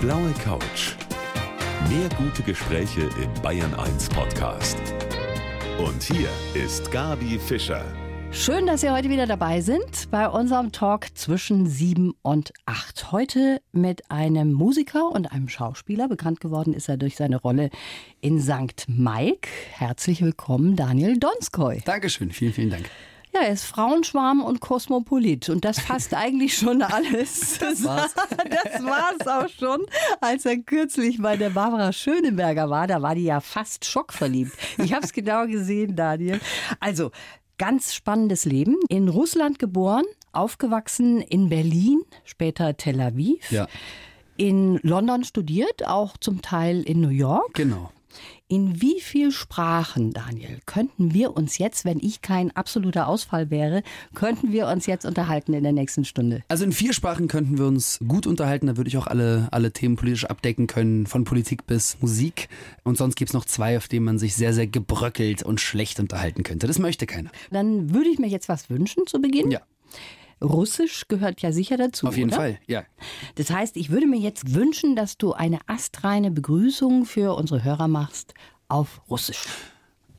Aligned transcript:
blaue 0.00 0.32
Couch. 0.42 0.94
Mehr 1.90 2.08
gute 2.16 2.42
Gespräche 2.42 3.02
im 3.22 3.42
Bayern 3.42 3.74
1 3.74 4.08
Podcast. 4.08 4.78
Und 5.78 6.02
hier 6.02 6.28
ist 6.54 6.90
Gabi 6.90 7.38
Fischer. 7.38 7.84
Schön, 8.32 8.66
dass 8.66 8.80
Sie 8.80 8.90
heute 8.90 9.10
wieder 9.10 9.26
dabei 9.26 9.60
sind 9.60 10.10
bei 10.10 10.26
unserem 10.26 10.72
Talk 10.72 11.08
zwischen 11.14 11.66
sieben 11.66 12.14
und 12.22 12.52
acht. 12.64 13.12
Heute 13.12 13.60
mit 13.72 14.10
einem 14.10 14.52
Musiker 14.52 15.10
und 15.10 15.30
einem 15.32 15.48
Schauspieler. 15.48 16.08
Bekannt 16.08 16.40
geworden 16.40 16.72
ist 16.72 16.88
er 16.88 16.96
durch 16.96 17.16
seine 17.16 17.36
Rolle 17.36 17.68
in 18.22 18.40
St. 18.40 18.86
Mike. 18.88 19.48
Herzlich 19.72 20.22
willkommen, 20.22 20.76
Daniel 20.76 21.18
Donskoy. 21.18 21.82
Dankeschön, 21.84 22.30
vielen, 22.30 22.54
vielen 22.54 22.70
Dank. 22.70 22.88
Ja, 23.32 23.42
er 23.42 23.52
ist 23.52 23.64
Frauenschwarm 23.64 24.42
und 24.42 24.60
Kosmopolit. 24.60 25.48
Und 25.48 25.64
das 25.64 25.78
fasst 25.78 26.14
eigentlich 26.14 26.56
schon 26.56 26.82
alles. 26.82 27.58
Das 27.70 27.84
war's. 27.84 28.14
das 28.14 28.82
war's 28.84 29.26
auch 29.26 29.48
schon. 29.48 29.86
Als 30.20 30.44
er 30.44 30.58
kürzlich 30.58 31.20
bei 31.20 31.36
der 31.36 31.50
Barbara 31.50 31.92
Schöneberger 31.92 32.68
war, 32.70 32.86
da 32.86 33.02
war 33.02 33.14
die 33.14 33.24
ja 33.24 33.40
fast 33.40 33.84
schockverliebt. 33.84 34.52
Ich 34.78 34.92
habe 34.92 35.04
es 35.04 35.12
genau 35.12 35.46
gesehen, 35.46 35.94
Daniel. 35.94 36.40
Also, 36.80 37.10
ganz 37.58 37.94
spannendes 37.94 38.44
Leben. 38.44 38.76
In 38.88 39.08
Russland 39.08 39.58
geboren, 39.58 40.04
aufgewachsen 40.32 41.20
in 41.20 41.48
Berlin, 41.48 42.00
später 42.24 42.76
Tel 42.76 43.00
Aviv. 43.00 43.50
Ja. 43.50 43.68
In 44.36 44.80
London 44.82 45.22
studiert, 45.24 45.86
auch 45.86 46.16
zum 46.16 46.42
Teil 46.42 46.82
in 46.82 47.00
New 47.00 47.10
York. 47.10 47.54
Genau. 47.54 47.92
In 48.50 48.82
wie 48.82 49.00
viel 49.00 49.30
Sprachen, 49.30 50.12
Daniel, 50.12 50.58
könnten 50.66 51.14
wir 51.14 51.36
uns 51.36 51.58
jetzt, 51.58 51.84
wenn 51.84 52.00
ich 52.00 52.20
kein 52.20 52.50
absoluter 52.56 53.06
Ausfall 53.06 53.48
wäre, 53.48 53.84
könnten 54.12 54.50
wir 54.50 54.66
uns 54.66 54.86
jetzt 54.86 55.06
unterhalten 55.06 55.52
in 55.52 55.62
der 55.62 55.70
nächsten 55.70 56.04
Stunde? 56.04 56.42
Also 56.48 56.64
in 56.64 56.72
vier 56.72 56.92
Sprachen 56.92 57.28
könnten 57.28 57.58
wir 57.58 57.66
uns 57.66 58.00
gut 58.08 58.26
unterhalten. 58.26 58.66
Da 58.66 58.76
würde 58.76 58.88
ich 58.88 58.96
auch 58.96 59.06
alle, 59.06 59.46
alle 59.52 59.70
Themen 59.70 59.94
politisch 59.94 60.24
abdecken 60.24 60.66
können, 60.66 61.06
von 61.06 61.22
Politik 61.22 61.68
bis 61.68 61.96
Musik. 62.00 62.48
Und 62.82 62.98
sonst 62.98 63.14
gibt 63.14 63.30
es 63.30 63.34
noch 63.34 63.44
zwei, 63.44 63.76
auf 63.76 63.86
denen 63.86 64.04
man 64.04 64.18
sich 64.18 64.34
sehr, 64.34 64.52
sehr 64.52 64.66
gebröckelt 64.66 65.44
und 65.44 65.60
schlecht 65.60 66.00
unterhalten 66.00 66.42
könnte. 66.42 66.66
Das 66.66 66.80
möchte 66.80 67.06
keiner. 67.06 67.30
Dann 67.52 67.94
würde 67.94 68.08
ich 68.08 68.18
mir 68.18 68.26
jetzt 68.26 68.48
was 68.48 68.68
wünschen 68.68 69.06
zu 69.06 69.20
Beginn. 69.20 69.52
Ja, 69.52 69.60
Russisch 70.41 71.07
gehört 71.07 71.41
ja 71.41 71.51
sicher 71.51 71.77
dazu. 71.77 72.07
auf 72.07 72.17
jeden 72.17 72.29
oder? 72.29 72.37
Fall. 72.37 72.59
Ja. 72.67 72.83
Das 73.35 73.49
heißt, 73.49 73.77
ich 73.77 73.89
würde 73.89 74.05
mir 74.05 74.19
jetzt 74.19 74.53
wünschen, 74.53 74.95
dass 74.95 75.17
du 75.17 75.33
eine 75.33 75.59
astreine 75.67 76.31
Begrüßung 76.31 77.05
für 77.05 77.35
unsere 77.35 77.63
Hörer 77.63 77.87
machst 77.87 78.33
auf 78.67 79.01
Russisch. 79.09 79.45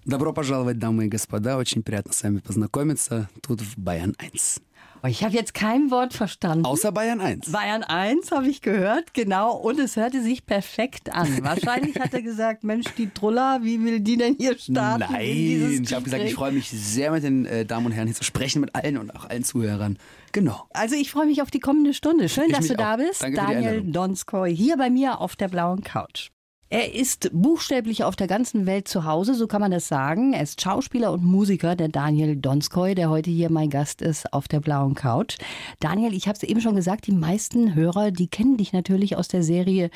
Добро 0.05 0.33
пожаловать, 0.33 0.79
дамы 0.79 1.06
и 1.06 1.09
господа. 1.09 1.56
Очень 1.59 1.83
приятно 1.83 2.12
с 2.12 2.23
вами 2.23 2.39
познакомиться 2.39 3.29
тут 3.42 3.61
в 3.61 3.77
Bayern 3.77 4.15
1. 4.19 4.61
Oh, 5.04 5.08
Ich 5.08 5.24
habe 5.24 5.34
jetzt 5.34 5.54
kein 5.54 5.90
Wort 5.90 6.14
verstanden. 6.14 6.66
Außer 6.66 6.92
Bayern 6.92 7.22
1. 7.22 7.52
Bayern 7.52 7.84
1 7.84 8.32
habe 8.32 8.48
ich 8.48 8.62
gehört, 8.62 9.14
genau. 9.14 9.56
Und 9.56 9.80
es 9.80 9.96
hörte 9.96 10.22
sich 10.22 10.46
perfekt 10.46 11.12
an. 11.12 11.28
Wahrscheinlich 11.44 12.00
hat 12.00 12.14
er 12.14 12.22
gesagt, 12.22 12.64
Mensch, 12.64 12.86
die 12.98 13.10
Trulla, 13.10 13.60
wie 13.64 13.84
will 13.84 14.00
die 14.00 14.18
denn 14.18 14.36
hier 14.38 14.58
starten? 14.58 15.06
Nein, 15.12 15.82
ich 15.84 15.94
habe 15.94 16.04
gesagt, 16.04 16.24
ich 16.24 16.36
freue 16.36 16.52
mich 16.52 16.70
sehr 16.70 17.12
mit 17.12 17.24
den 17.24 17.46
äh, 17.46 17.66
Damen 17.66 17.88
und 17.88 17.92
Herren 17.94 18.08
hier 18.08 18.16
zu 18.16 18.24
sprechen, 18.24 18.62
mit 18.62 18.76
allen 18.76 18.98
und 18.98 19.16
auch 19.16 19.26
allen 19.30 19.44
Zuhörern. 19.44 19.98
Genau. 20.34 20.68
Also 20.72 20.96
ich 20.96 21.12
freue 21.12 21.26
mich 21.26 21.42
auf 21.42 21.50
die 21.52 21.60
kommende 21.60 21.94
Stunde. 21.94 22.30
Schön, 22.30 22.46
Ich 22.48 22.56
dass 22.56 22.68
du 22.68 22.74
mich 22.74 22.78
da 22.78 22.94
auch. 22.94 22.98
bist. 22.98 23.24
Danke 23.24 23.38
Daniel. 23.38 23.82
Donskoy 23.84 24.56
hier 24.56 24.78
bei 24.78 24.90
mir 24.90 25.20
auf 25.20 25.36
der 25.36 25.48
blauen 25.48 25.82
Couch. 25.84 26.30
Er 26.73 26.95
ist 26.95 27.30
buchstäblich 27.33 28.05
auf 28.05 28.16
der 28.16 28.27
ganzen 28.27 28.66
Welt 28.66 28.88
zu 28.88 29.03
Hause, 29.03 29.33
so 29.33 29.45
kann 29.45 29.59
man 29.59 29.72
das 29.72 29.89
sagen. 29.89 30.31
Er 30.31 30.44
ist 30.44 30.61
Schauspieler 30.61 31.11
und 31.11 31.22
Musiker, 31.22 31.75
der 31.75 31.89
Daniel 31.89 32.38
Donskoy, 32.38 32.95
der 32.95 33.09
heute 33.09 33.30
hier 33.30 33.52
mein 33.52 33.69
Gast 33.69 34.02
ist 34.02 34.31
auf 34.31 34.47
der 34.47 34.61
blauen 34.61 34.95
Couch. 34.95 35.36
Daniel, 35.81 36.14
ich 36.14 36.30
habe 36.30 36.38
es 36.38 36.44
eben 36.44 36.61
schon 36.61 36.77
gesagt, 36.77 37.08
die 37.08 37.11
meisten 37.11 37.75
Hörer, 37.75 38.11
die 38.11 38.30
kennen 38.30 38.55
dich 38.55 38.72
natürlich 38.72 39.17
aus 39.17 39.27
der 39.27 39.44
Serie 39.44 39.89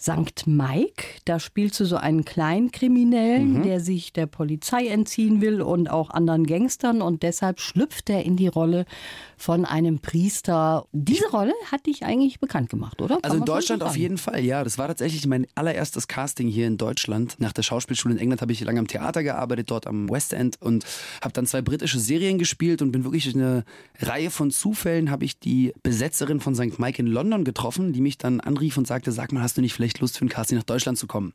St. 0.00 0.46
Mike. 0.46 1.04
Da 1.26 1.38
spielst 1.38 1.78
du 1.80 1.84
so 1.84 1.96
einen 1.96 2.24
Kleinkriminellen, 2.24 3.58
Mhm. 3.58 3.62
der 3.64 3.80
sich 3.80 4.14
der 4.14 4.24
Polizei 4.24 4.86
entziehen 4.86 5.42
will 5.42 5.60
und 5.60 5.90
auch 5.90 6.08
anderen 6.08 6.46
Gangstern 6.46 7.02
und 7.02 7.22
deshalb 7.22 7.60
schlüpft 7.60 8.08
er 8.08 8.24
in 8.24 8.36
die 8.36 8.48
Rolle 8.48 8.86
von 9.36 9.66
einem 9.66 9.98
Priester. 9.98 10.86
Diese 10.92 11.28
Rolle 11.28 11.52
hat 11.70 11.84
dich 11.84 12.06
eigentlich 12.06 12.40
bekannt 12.40 12.70
gemacht, 12.70 13.02
oder? 13.02 13.16
Kann 13.16 13.24
Also 13.24 13.36
in 13.36 13.44
Deutschland 13.44 13.82
auf 13.82 13.98
jeden 13.98 14.16
Fall, 14.16 14.40
ja. 14.42 14.64
Das 14.64 14.78
war 14.78 14.88
tatsächlich 14.88 15.26
mein 15.26 15.46
allererstes 15.54 16.08
Casting 16.08 16.21
hier 16.28 16.66
in 16.66 16.78
Deutschland. 16.78 17.36
Nach 17.38 17.52
der 17.52 17.62
Schauspielschule 17.62 18.14
in 18.14 18.20
England 18.20 18.40
habe 18.42 18.52
ich 18.52 18.60
lange 18.60 18.80
am 18.80 18.86
Theater 18.86 19.22
gearbeitet, 19.22 19.70
dort 19.70 19.86
am 19.86 20.08
West 20.08 20.32
End 20.32 20.60
und 20.60 20.84
habe 21.20 21.32
dann 21.32 21.46
zwei 21.46 21.62
britische 21.62 21.98
Serien 21.98 22.38
gespielt 22.38 22.82
und 22.82 22.92
bin 22.92 23.04
wirklich 23.04 23.34
eine 23.34 23.64
Reihe 24.00 24.30
von 24.30 24.50
Zufällen 24.50 25.10
habe 25.10 25.24
ich 25.24 25.38
die 25.38 25.72
Besetzerin 25.82 26.40
von 26.40 26.54
St. 26.54 26.78
Mike 26.78 27.00
in 27.00 27.06
London 27.06 27.44
getroffen, 27.44 27.92
die 27.92 28.00
mich 28.00 28.18
dann 28.18 28.40
anrief 28.40 28.76
und 28.76 28.86
sagte, 28.86 29.12
sag 29.12 29.32
mal, 29.32 29.42
hast 29.42 29.56
du 29.56 29.60
nicht 29.60 29.74
vielleicht 29.74 30.00
Lust 30.00 30.18
für 30.18 30.24
ein 30.24 30.28
Casting 30.28 30.58
nach 30.58 30.64
Deutschland 30.64 30.98
zu 30.98 31.06
kommen? 31.06 31.32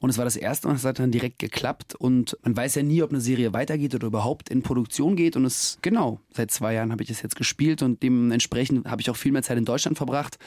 Und 0.00 0.10
es 0.10 0.18
war 0.18 0.24
das 0.24 0.36
erste 0.36 0.68
und 0.68 0.76
es 0.76 0.84
hat 0.84 1.00
dann 1.00 1.10
direkt 1.10 1.38
geklappt. 1.38 1.94
Und 1.94 2.36
man 2.42 2.56
weiß 2.56 2.76
ja 2.76 2.82
nie, 2.82 3.02
ob 3.02 3.10
eine 3.10 3.20
Serie 3.20 3.52
weitergeht 3.52 3.94
oder 3.94 4.06
überhaupt 4.06 4.48
in 4.48 4.62
Produktion 4.62 5.16
geht. 5.16 5.34
Und 5.34 5.44
es, 5.44 5.78
genau, 5.82 6.20
seit 6.32 6.50
zwei 6.50 6.74
Jahren 6.74 6.92
habe 6.92 7.02
ich 7.02 7.10
es 7.10 7.22
jetzt 7.22 7.34
gespielt 7.36 7.82
und 7.82 8.02
dementsprechend 8.02 8.86
habe 8.86 9.00
ich 9.00 9.10
auch 9.10 9.16
viel 9.16 9.32
mehr 9.32 9.42
Zeit 9.42 9.58
in 9.58 9.64
Deutschland 9.64 9.96
verbracht 9.96 10.38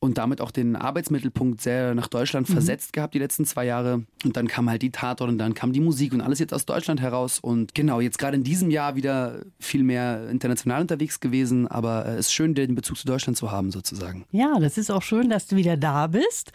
und 0.00 0.18
damit 0.18 0.40
auch 0.40 0.50
den 0.50 0.76
Arbeitsmittelpunkt 0.76 1.60
sehr 1.60 1.94
nach 1.94 2.08
Deutschland 2.08 2.46
versetzt 2.48 2.92
gehabt 2.92 3.14
die 3.14 3.18
letzten 3.18 3.44
zwei 3.44 3.64
Jahre. 3.64 4.04
Und 4.24 4.36
dann 4.36 4.48
kam 4.48 4.68
halt 4.68 4.82
die 4.82 4.90
Tatort 4.90 5.30
und 5.30 5.38
dann 5.38 5.54
kam 5.54 5.72
die 5.72 5.80
Musik 5.80 6.12
und 6.12 6.20
alles 6.20 6.38
jetzt 6.38 6.54
aus 6.54 6.66
Deutschland 6.66 7.00
heraus. 7.00 7.38
Und 7.40 7.74
genau, 7.74 8.00
jetzt 8.00 8.18
gerade 8.18 8.36
in 8.36 8.44
diesem 8.44 8.70
Jahr 8.70 8.96
wieder 8.96 9.40
viel 9.58 9.82
mehr 9.82 10.28
international 10.28 10.82
unterwegs 10.82 11.20
gewesen. 11.20 11.66
Aber 11.68 12.06
äh, 12.06 12.12
es 12.12 12.26
ist 12.26 12.32
schön, 12.32 12.54
den 12.54 12.74
Bezug 12.74 12.96
zu 12.96 13.06
Deutschland 13.06 13.36
zu 13.36 13.50
haben, 13.50 13.70
sozusagen. 13.70 14.24
Ja, 14.32 14.58
das 14.58 14.78
ist 14.78 14.90
auch 14.90 15.02
schön, 15.02 15.30
dass 15.30 15.46
du 15.46 15.56
wieder 15.56 15.76
da 15.76 16.06
bist. 16.06 16.52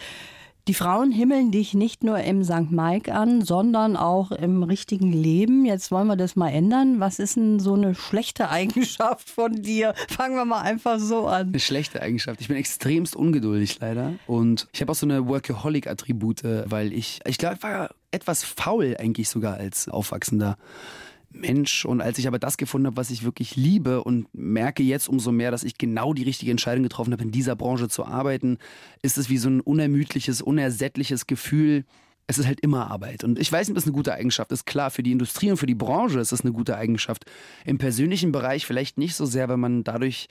Die 0.68 0.76
Frauen 0.76 1.12
himmeln 1.12 1.52
dich 1.52 1.74
nicht 1.74 2.04
nur 2.04 2.20
im 2.20 2.44
St. 2.44 2.70
Mike 2.70 3.12
an, 3.12 3.42
sondern 3.42 3.98
auch 3.98 4.32
im 4.32 4.62
richtigen 4.62 5.12
Leben. 5.12 5.66
Jetzt 5.66 5.90
wollen 5.90 6.06
wir 6.06 6.16
das 6.16 6.36
mal 6.36 6.50
ändern. 6.50 7.00
Was 7.00 7.18
ist 7.18 7.36
denn 7.36 7.60
so 7.60 7.74
eine 7.74 7.96
schlechte 7.96 8.50
Eigenschaft 8.50 9.28
von 9.28 9.64
dir? 9.64 9.96
Fangen 10.08 10.36
wir 10.36 10.46
mal 10.46 10.62
einfach 10.62 11.00
so 11.00 11.26
an. 11.28 11.48
Eine 11.48 11.60
schlechte 11.60 12.02
Eigenschaft. 12.04 12.42
Ich 12.42 12.48
bin 12.48 12.58
extremst 12.58 13.16
ungeduldig 13.16 13.80
leider. 13.80 14.14
Und 14.28 14.68
ich 14.72 14.82
habe 14.82 14.92
auch 14.92 14.96
so 14.96 15.08
eine 15.08 15.28
Workaholic-Attribute, 15.28 16.44
weil 16.66 16.94
ich, 16.94 17.22
ich 17.26 17.40
glaube, 17.40 17.56
ich 17.56 17.64
war 17.64 17.90
etwas 18.12 18.44
faul 18.44 18.96
eigentlich 19.00 19.30
sogar 19.30 19.56
als 19.56 19.90
aufwachsender 19.90 20.58
Mensch. 21.34 21.86
Und 21.86 22.02
als 22.02 22.18
ich 22.18 22.28
aber 22.28 22.40
das 22.40 22.58
gefunden 22.58 22.88
habe, 22.88 22.98
was 22.98 23.10
ich 23.10 23.24
wirklich 23.24 23.56
liebe 23.56 24.04
und 24.04 24.28
merke 24.34 24.84
jetzt 24.84 25.08
umso 25.08 25.32
mehr, 25.32 25.52
dass 25.52 25.64
ich 25.64 25.78
genau 25.78 26.14
die 26.14 26.24
richtige 26.24 26.52
Entscheidung 26.52 26.84
getroffen 26.84 27.14
habe, 27.14 27.24
in 27.24 27.32
dieser 27.32 27.56
Branche 27.56 27.90
zu 27.90 28.06
arbeiten, 28.06 28.58
ist 29.02 29.18
es 29.18 29.30
wie 29.30 29.38
so 29.38 29.50
ein 29.50 29.62
unermüdliches, 29.62 30.42
unersättliches 30.42 31.28
Gefühl. 31.28 31.86
Es 32.28 32.38
ist 32.38 32.48
halt 32.48 32.62
immer 32.62 32.90
Arbeit. 32.90 33.24
Und 33.24 33.40
ich 33.40 33.52
weiß 33.52 33.68
nicht, 33.68 33.72
ob 33.72 33.76
das 33.76 33.86
eine 33.86 33.94
gute 33.94 34.14
Eigenschaft 34.14 34.52
ist. 34.52 34.66
Klar, 34.66 34.92
für 34.92 35.04
die 35.04 35.12
Industrie 35.12 35.52
und 35.52 35.58
für 35.58 35.66
die 35.66 35.76
Branche 35.76 36.20
ist 36.20 36.32
das 36.32 36.42
eine 36.42 36.54
gute 36.54 36.78
Eigenschaft. 36.78 37.26
Im 37.66 37.78
persönlichen 37.78 38.32
Bereich 38.32 38.66
vielleicht 38.66 38.98
nicht 38.98 39.16
so 39.16 39.26
sehr, 39.26 39.50
weil 39.50 39.58
man 39.58 39.84
dadurch 39.84 40.28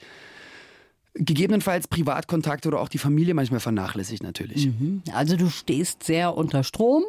gegebenenfalls 1.13 1.87
Privatkontakte 1.89 2.69
oder 2.69 2.79
auch 2.79 2.87
die 2.87 2.97
Familie 2.97 3.33
manchmal 3.33 3.59
vernachlässigt 3.59 4.23
natürlich. 4.23 4.69
Also 5.13 5.35
du 5.35 5.49
stehst 5.49 6.03
sehr 6.03 6.37
unter 6.37 6.63
Strom 6.63 7.03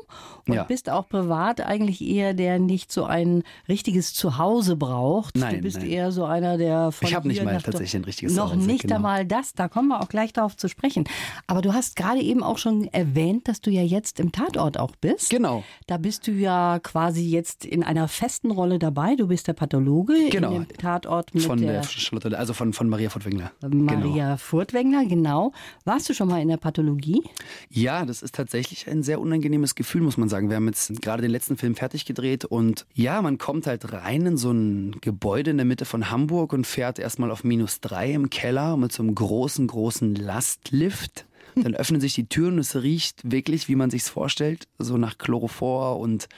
und 0.49 0.55
Ja. 0.55 0.65
bist 0.65 0.91
auch 0.91 1.09
privat 1.09 1.61
eigentlich 1.61 2.01
eher 2.03 2.35
der 2.35 2.59
nicht 2.59 2.91
so 2.91 3.05
ein 3.05 3.45
richtiges 3.69 4.13
Zuhause 4.13 4.75
braucht. 4.75 5.37
Nein, 5.37 5.57
du 5.57 5.61
bist 5.63 5.79
nein. 5.79 5.89
eher 5.89 6.11
so 6.13 6.25
einer, 6.25 6.59
der 6.59 6.91
von 6.91 7.07
Ich 7.09 7.15
hab 7.15 7.25
nicht 7.25 7.45
mal 7.45 7.61
tatsächlich 7.63 7.95
ein 7.95 8.05
richtiges 8.05 8.35
Noch 8.35 8.51
Zuhause, 8.53 8.67
nicht 8.67 8.83
genau. 8.83 8.97
einmal 8.97 9.25
das, 9.25 9.55
da 9.55 9.69
kommen 9.69 9.89
wir 9.89 10.01
auch 10.03 10.09
gleich 10.09 10.33
darauf 10.33 10.57
zu 10.57 10.69
sprechen. 10.69 11.05
Aber 11.47 11.63
du 11.63 11.73
hast 11.73 11.95
gerade 11.95 12.21
eben 12.21 12.43
auch 12.43 12.59
schon 12.59 12.85
erwähnt, 12.89 13.47
dass 13.47 13.61
du 13.61 13.71
ja 13.71 13.83
jetzt 13.83 14.19
im 14.19 14.33
Tatort 14.33 14.79
auch 14.79 14.97
bist. 15.01 15.31
Genau. 15.31 15.63
Da 15.87 15.97
bist 15.97 16.27
du 16.27 16.33
ja 16.33 16.81
quasi 16.81 17.23
jetzt 17.25 17.65
in 17.65 17.85
einer 17.85 18.09
festen 18.09 18.51
Rolle 18.51 18.81
dabei. 18.81 19.15
Du 19.15 19.29
bist 19.29 19.47
der 19.47 19.53
Pathologe 19.53 20.15
Genau. 20.31 20.57
in 20.57 20.65
dem 20.67 20.77
Tatort 20.77 21.33
mit 21.35 21.45
Von 21.45 21.61
der, 21.61 21.73
der 21.75 21.83
Charlotte, 21.85 22.37
also 22.37 22.53
von, 22.53 22.73
von 22.73 22.89
Maria 22.89 23.09
Furtwängler. 23.09 23.53
Maria 23.97 24.37
Furtwängler, 24.37 25.05
genau. 25.05 25.53
Warst 25.85 26.09
du 26.09 26.15
schon 26.15 26.29
mal 26.29 26.41
in 26.41 26.49
der 26.49 26.57
Pathologie? 26.57 27.23
Ja, 27.71 28.05
das 28.05 28.23
ist 28.23 28.35
tatsächlich 28.35 28.89
ein 28.89 29.03
sehr 29.03 29.21
unangenehmes 29.21 29.75
Gefühl, 29.75 30.03
muss 30.03 30.17
man 30.17 30.29
sagen. 30.29 30.49
Wir 30.49 30.57
haben 30.57 30.67
jetzt 30.67 31.03
gerade 31.03 31.23
den 31.23 31.31
letzten 31.31 31.57
Film 31.57 31.75
fertig 31.75 32.05
gedreht 32.05 32.45
und 32.45 32.87
ja, 32.95 33.23
man 33.23 33.39
kommt 33.39 33.67
halt 33.67 33.93
rein 33.93 34.27
in 34.27 34.37
so 34.37 34.51
ein 34.51 34.97
Gebäude 35.01 35.51
in 35.51 35.57
der 35.57 35.67
Mitte 35.67 35.85
von 35.85 36.11
Hamburg 36.11 36.53
und 36.53 36.67
fährt 36.67 36.99
erstmal 36.99 37.31
auf 37.31 37.45
minus 37.45 37.81
drei 37.81 38.13
im 38.13 38.31
Keller 38.31 38.77
mit 38.77 38.93
so 38.93 39.03
einem 39.03 39.15
großen, 39.15 39.67
großen 39.67 40.15
Lastlift. 40.15 41.27
Dann 41.55 41.75
öffnen 41.75 42.01
sich 42.01 42.15
die 42.15 42.29
Türen 42.29 42.55
und 42.55 42.61
es 42.61 42.83
riecht 42.83 43.31
wirklich, 43.31 43.69
wie 43.69 43.77
man 43.77 43.91
sich's 43.91 44.09
vorstellt, 44.09 44.69
so 44.79 44.97
nach 44.97 45.19
Chlorophor 45.19 45.99
und 45.99 46.29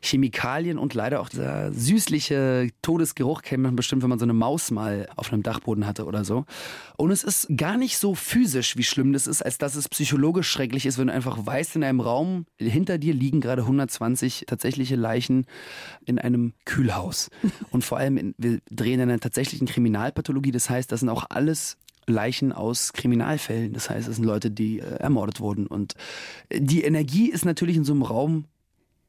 Chemikalien 0.00 0.78
und 0.78 0.94
leider 0.94 1.20
auch 1.20 1.28
dieser 1.28 1.72
süßliche 1.72 2.70
Todesgeruch 2.82 3.42
kennt 3.42 3.62
man 3.62 3.76
bestimmt, 3.76 4.02
wenn 4.02 4.10
man 4.10 4.18
so 4.18 4.24
eine 4.24 4.32
Maus 4.32 4.70
mal 4.70 5.08
auf 5.16 5.32
einem 5.32 5.42
Dachboden 5.42 5.86
hatte 5.86 6.04
oder 6.04 6.24
so. 6.24 6.44
Und 6.96 7.10
es 7.10 7.24
ist 7.24 7.48
gar 7.56 7.76
nicht 7.76 7.98
so 7.98 8.14
physisch, 8.14 8.76
wie 8.76 8.82
schlimm 8.82 9.12
das 9.12 9.26
ist, 9.26 9.42
als 9.42 9.58
dass 9.58 9.74
es 9.74 9.88
psychologisch 9.88 10.50
schrecklich 10.50 10.86
ist, 10.86 10.98
wenn 10.98 11.08
du 11.08 11.12
einfach 11.12 11.44
weißt, 11.44 11.76
in 11.76 11.84
einem 11.84 12.00
Raum 12.00 12.46
hinter 12.58 12.98
dir 12.98 13.14
liegen 13.14 13.40
gerade 13.40 13.62
120 13.62 14.44
tatsächliche 14.46 14.96
Leichen 14.96 15.46
in 16.04 16.18
einem 16.18 16.54
Kühlhaus. 16.64 17.30
Und 17.70 17.84
vor 17.84 17.98
allem, 17.98 18.16
in, 18.16 18.34
wir 18.38 18.60
drehen 18.70 19.00
in 19.00 19.10
einer 19.10 19.20
tatsächlichen 19.20 19.66
Kriminalpathologie, 19.66 20.52
das 20.52 20.70
heißt, 20.70 20.90
das 20.90 21.00
sind 21.00 21.08
auch 21.08 21.26
alles 21.30 21.76
Leichen 22.08 22.52
aus 22.52 22.92
Kriminalfällen. 22.92 23.72
Das 23.72 23.90
heißt, 23.90 24.08
es 24.08 24.16
sind 24.16 24.24
Leute, 24.24 24.50
die 24.50 24.80
äh, 24.80 24.96
ermordet 24.96 25.40
wurden. 25.40 25.66
Und 25.66 25.94
äh, 26.48 26.60
die 26.60 26.82
Energie 26.82 27.30
ist 27.30 27.44
natürlich 27.44 27.76
in 27.76 27.84
so 27.84 27.92
einem 27.92 28.02
Raum 28.02 28.46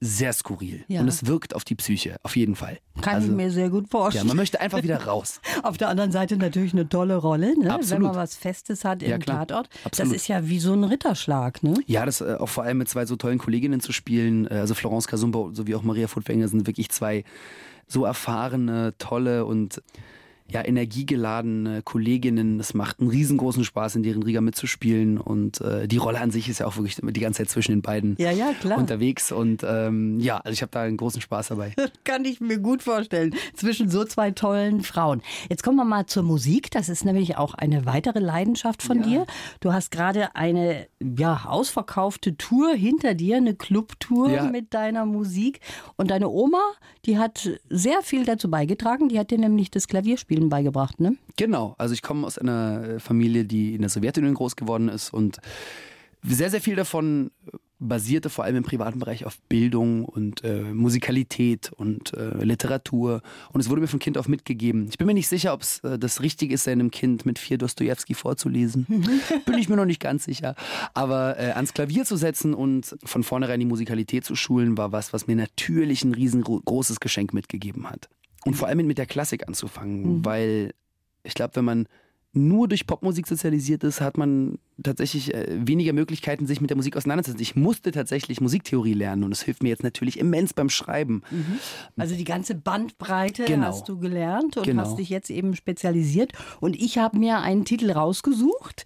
sehr 0.01 0.31
skurril. 0.31 0.86
Ja. 0.88 1.01
Und 1.01 1.10
es 1.10 1.25
wirkt 1.25 1.54
auf 1.56 1.66
die 1.66 1.75
Psyche, 1.75 2.18
auf 2.24 2.36
jeden 2.38 2.56
Fall. 2.56 2.80
Kann 3.01 3.16
Also, 3.16 3.28
ich 3.28 3.34
mir 3.34 3.51
sehr 3.51 3.69
gut 3.69 3.86
Ja, 3.86 3.90
vorstellen. 3.90 4.28
man 4.28 4.38
möchte 4.38 4.62
einfach 4.62 4.81
wieder 4.81 5.04
raus. 5.06 5.42
Auf 5.63 5.78
der 5.78 5.90
anderen 5.90 6.12
Seite 6.12 6.38
natürlich 6.38 6.72
eine 6.74 6.88
tolle 6.88 7.18
Rolle, 7.18 7.57
ne? 7.60 7.78
wenn 7.81 8.01
man 8.01 8.16
was 8.16 8.36
Festes 8.36 8.86
hat 8.86 9.04
im 9.04 9.10
Ja, 9.10 9.18
klar. 9.18 9.46
Tatort. 9.46 9.69
Das 9.84 9.86
Absolut. 9.86 10.16
ist 10.16 10.28
ja 10.30 10.48
wie 10.48 10.60
so 10.60 10.74
ein 10.74 10.84
Ritterschlag. 10.86 11.63
Ne? 11.63 11.74
Ja, 11.86 12.06
das 12.06 12.22
äh, 12.22 12.36
auch 12.40 12.48
vor 12.50 12.63
allem 12.63 12.78
mit 12.78 12.88
zwei 12.90 13.06
so 13.06 13.16
tollen 13.18 13.40
Kolleginnen 13.40 13.81
zu 13.81 13.92
spielen, 13.92 14.48
äh, 14.48 14.56
also 14.56 14.74
Florence 14.74 15.07
Kasumba 15.07 15.50
sowie 15.54 15.75
auch 15.75 15.84
Maria 15.84 16.07
Furtwängler 16.07 16.48
sind 16.48 16.66
wirklich 16.66 16.90
zwei 16.90 17.24
so 17.88 18.06
erfahrene, 18.06 18.94
tolle 19.00 19.46
und 19.46 19.81
ja, 20.51 20.63
energiegeladene 20.66 21.81
Kolleginnen. 21.84 22.57
Das 22.57 22.74
macht 22.74 23.00
einen 23.00 23.10
riesengroßen 23.10 23.63
Spaß, 23.63 23.96
in 23.96 24.04
deren 24.04 24.24
Riga 24.24 24.42
mitzuspielen. 24.42 25.18
Und 25.18 25.62
äh, 25.62 25.88
die 25.88 25.98
Rolle 25.98 26.19
an 26.19 26.31
sich 26.31 26.50
ist 26.50 26.60
ja 26.60 26.66
auch 26.68 26.78
wirklich 26.78 26.98
immer 27.00 27.12
die 27.12 27.19
ganze 27.19 27.40
Zeit 27.44 27.50
zwischen 27.50 27.72
den 27.72 27.81
beiden 27.81 28.16
Ja, 28.19 28.31
ja, 28.31 28.54
klar. 28.60 28.78
unterwegs. 28.78 29.31
Und 29.31 29.63
ähm, 29.68 30.19
ja, 30.19 30.38
also 30.38 30.51
ich 30.54 30.62
habe 30.62 30.72
da 30.72 30.81
einen 30.84 30.98
großen 30.98 31.22
Spaß 31.22 31.50
dabei. 31.50 31.74
Kann 32.04 32.25
ich 32.25 32.42
mir 32.42 32.60
gut 32.60 32.84
vorstellen. 32.84 33.34
Zwischen 33.56 33.90
so 33.90 34.04
zwei 34.06 34.31
tollen 34.31 34.81
Frauen. 34.81 35.22
Jetzt 35.50 35.63
kommen 35.63 35.78
wir 35.78 35.86
mal 35.86 36.06
zur 36.06 36.24
Musik. 36.24 36.72
Das 36.72 36.90
ist 36.90 37.06
nämlich 37.06 37.38
auch 37.38 37.54
eine 37.54 37.86
weitere 37.86 38.19
Leidenschaft 38.19 38.81
von 38.84 39.00
Ja. 39.00 39.04
dir. 39.07 39.25
Du 39.60 39.74
hast 39.74 39.92
gerade 39.92 40.36
eine 40.36 40.88
ja, 41.18 41.46
ausverkaufte 41.48 42.38
Tour 42.38 42.74
hinter 42.74 43.13
dir, 43.13 43.38
eine 43.38 43.56
Clubtour 43.56 44.30
Ja. 44.31 44.44
mit 44.44 44.74
deiner 44.74 45.06
Musik. 45.06 45.60
Und 45.96 46.12
deine 46.12 46.30
Oma, 46.30 46.62
die 47.06 47.18
hat 47.18 47.50
sehr 47.69 48.01
viel 48.01 48.25
dazu 48.25 48.50
beigetragen. 48.50 49.10
Die 49.10 49.19
hat 49.19 49.31
dir 49.31 49.38
nämlich 49.38 49.72
das 49.72 49.88
Klavierspielen 50.39 50.50
beigebracht, 50.50 51.00
ne? 51.00 51.15
Genau, 51.38 51.75
also 51.77 51.94
ich 51.94 52.01
komme 52.01 52.25
aus 52.25 52.38
einer 52.38 52.83
äh, 52.83 53.00
Familie, 53.00 53.45
die 53.45 53.75
in 53.75 53.81
der 53.81 53.89
Sowjetunion 53.89 54.33
groß 54.33 54.56
geworden 54.56 54.89
ist 54.89 55.13
und 55.13 55.39
sehr, 56.24 56.50
sehr 56.50 56.62
viel 56.62 56.75
davon 56.75 57.31
basierte 57.81 58.30
vor 58.30 58.44
allem 58.44 58.57
im 58.57 58.63
privaten 58.63 59.00
Bereich 59.00 59.25
auf 59.25 59.39
Bildung 59.47 60.03
und 60.03 60.44
äh, 60.44 60.63
Musikalität 60.63 61.71
und 61.71 62.13
äh, 62.13 62.44
Literatur. 62.44 63.21
Und 63.53 63.62
es 63.62 63.69
wurde 63.69 63.80
mir 63.80 63.88
von 63.88 64.00
Kind 64.00 64.18
auf 64.18 64.27
mitgegeben. 64.27 64.88
Ich 64.89 64.97
bin 64.97 65.07
mir 65.07 65.13
nicht 65.13 65.30
sicher, 65.30 65.53
ob 65.53 65.62
es 65.62 65.80
äh, 65.86 65.97
das 65.97 66.21
Richtige 66.21 66.53
ist, 66.53 66.65
seinem 66.65 66.91
Kind 66.91 67.25
mit 67.25 67.39
vier 67.39 67.57
Dostoevsky 67.57 68.15
vorzulesen. 68.15 68.86
bin 69.45 69.57
ich 69.57 69.69
mir 69.69 69.77
noch 69.77 69.86
nicht 69.86 70.01
ganz 70.01 70.25
sicher. 70.25 70.56
Aber 70.94 71.39
äh, 71.39 71.51
ans 71.51 71.74
Klavier 71.74 72.03
zu 72.03 72.18
setzen 72.18 72.53
und 72.53 72.97
von 73.06 73.24
vornherein 73.24 73.62
die 73.62 73.65
Musikalität 73.65 74.25
zu 74.25 74.36
schulen, 74.36 74.77
war 74.77 74.91
was, 74.91 75.13
was 75.13 75.27
mir 75.27 75.38
natürlich 75.38 76.03
ein 76.03 76.13
riesengroßes 76.13 77.00
Geschenk 77.00 77.33
mitgegeben 77.33 77.89
hat. 77.89 78.09
Und 78.45 78.56
vor 78.56 78.68
allem 78.68 78.88
mit 78.88 78.97
der 78.97 79.06
Klassik 79.06 79.47
anzufangen, 79.47 80.24
weil 80.25 80.74
ich 81.24 81.33
glaube, 81.33 81.56
wenn 81.57 81.65
man 81.65 81.88
nur 82.31 82.68
durch 82.68 82.86
Popmusik 82.86 83.26
sozialisiert 83.26 83.84
ist, 83.84 84.02
hat 84.02 84.18
man 84.18 84.60
tatsächlich 84.84 85.34
äh, 85.34 85.48
weniger 85.68 85.94
Möglichkeiten, 85.94 86.46
sich 86.46 86.62
mit 86.62 86.70
der 86.70 86.78
Musik 86.78 86.96
auseinanderzusetzen. 86.96 87.42
Ich 87.42 87.56
musste 87.56 87.92
tatsächlich 87.92 88.40
Musiktheorie 88.40 88.94
lernen 88.94 89.24
und 89.24 89.31
es 89.31 89.42
hilft 89.42 89.64
mir 89.64 89.70
jetzt 89.70 89.84
natürlich 89.84 90.20
immens 90.20 90.54
beim 90.54 90.70
Schreiben. 90.70 91.24
Also 91.98 92.16
die 92.16 92.24
ganze 92.24 92.54
Bandbreite 92.56 93.46
Genau. 93.46 93.66
hast 93.68 93.90
du 93.90 93.98
gelernt 93.98 94.58
und 94.58 94.64
Genau. 94.64 94.84
hast 94.84 94.98
dich 94.98 95.10
jetzt 95.10 95.30
eben 95.31 95.56
spezialisiert. 95.56 96.34
Und 96.60 96.76
ich 96.80 96.98
habe 97.00 97.18
mir 97.18 97.40
einen 97.40 97.66
Titel 97.66 97.90
rausgesucht, 97.92 98.86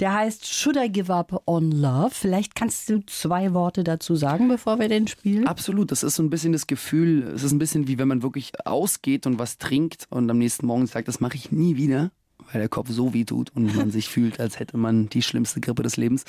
der 0.00 0.12
heißt 0.14 0.46
Should 0.46 0.76
I 0.76 0.88
Give 0.90 1.12
Up 1.12 1.42
on 1.46 1.72
Love? 1.72 2.10
Vielleicht 2.12 2.54
kannst 2.54 2.88
du 2.88 3.00
zwei 3.06 3.52
Worte 3.54 3.82
dazu 3.82 4.14
sagen, 4.14 4.48
bevor 4.48 4.78
wir 4.78 4.88
den 4.88 5.08
spielen. 5.08 5.46
Absolut, 5.48 5.90
das 5.90 6.04
ist 6.04 6.14
so 6.14 6.22
ein 6.22 6.30
bisschen 6.30 6.52
das 6.52 6.66
Gefühl, 6.68 7.24
es 7.34 7.42
ist 7.42 7.52
ein 7.52 7.58
bisschen 7.58 7.88
wie 7.88 7.98
wenn 7.98 8.08
man 8.08 8.22
wirklich 8.22 8.52
ausgeht 8.66 9.26
und 9.26 9.38
was 9.40 9.58
trinkt 9.58 10.06
und 10.10 10.30
am 10.30 10.38
nächsten 10.38 10.66
Morgen 10.66 10.86
sagt, 10.86 11.08
das 11.08 11.20
mache 11.20 11.34
ich 11.36 11.50
nie 11.52 11.76
wieder, 11.76 12.10
weil 12.52 12.60
der 12.60 12.68
Kopf 12.68 12.88
so 12.90 13.14
weh 13.14 13.24
tut 13.24 13.50
und 13.54 13.74
man 13.76 13.90
sich 13.90 14.08
fühlt, 14.08 14.40
als 14.40 14.58
hätte 14.58 14.76
man 14.76 15.08
die 15.08 15.22
schlimmste 15.22 15.60
Grippe 15.60 15.82
des 15.82 15.96
Lebens, 15.96 16.24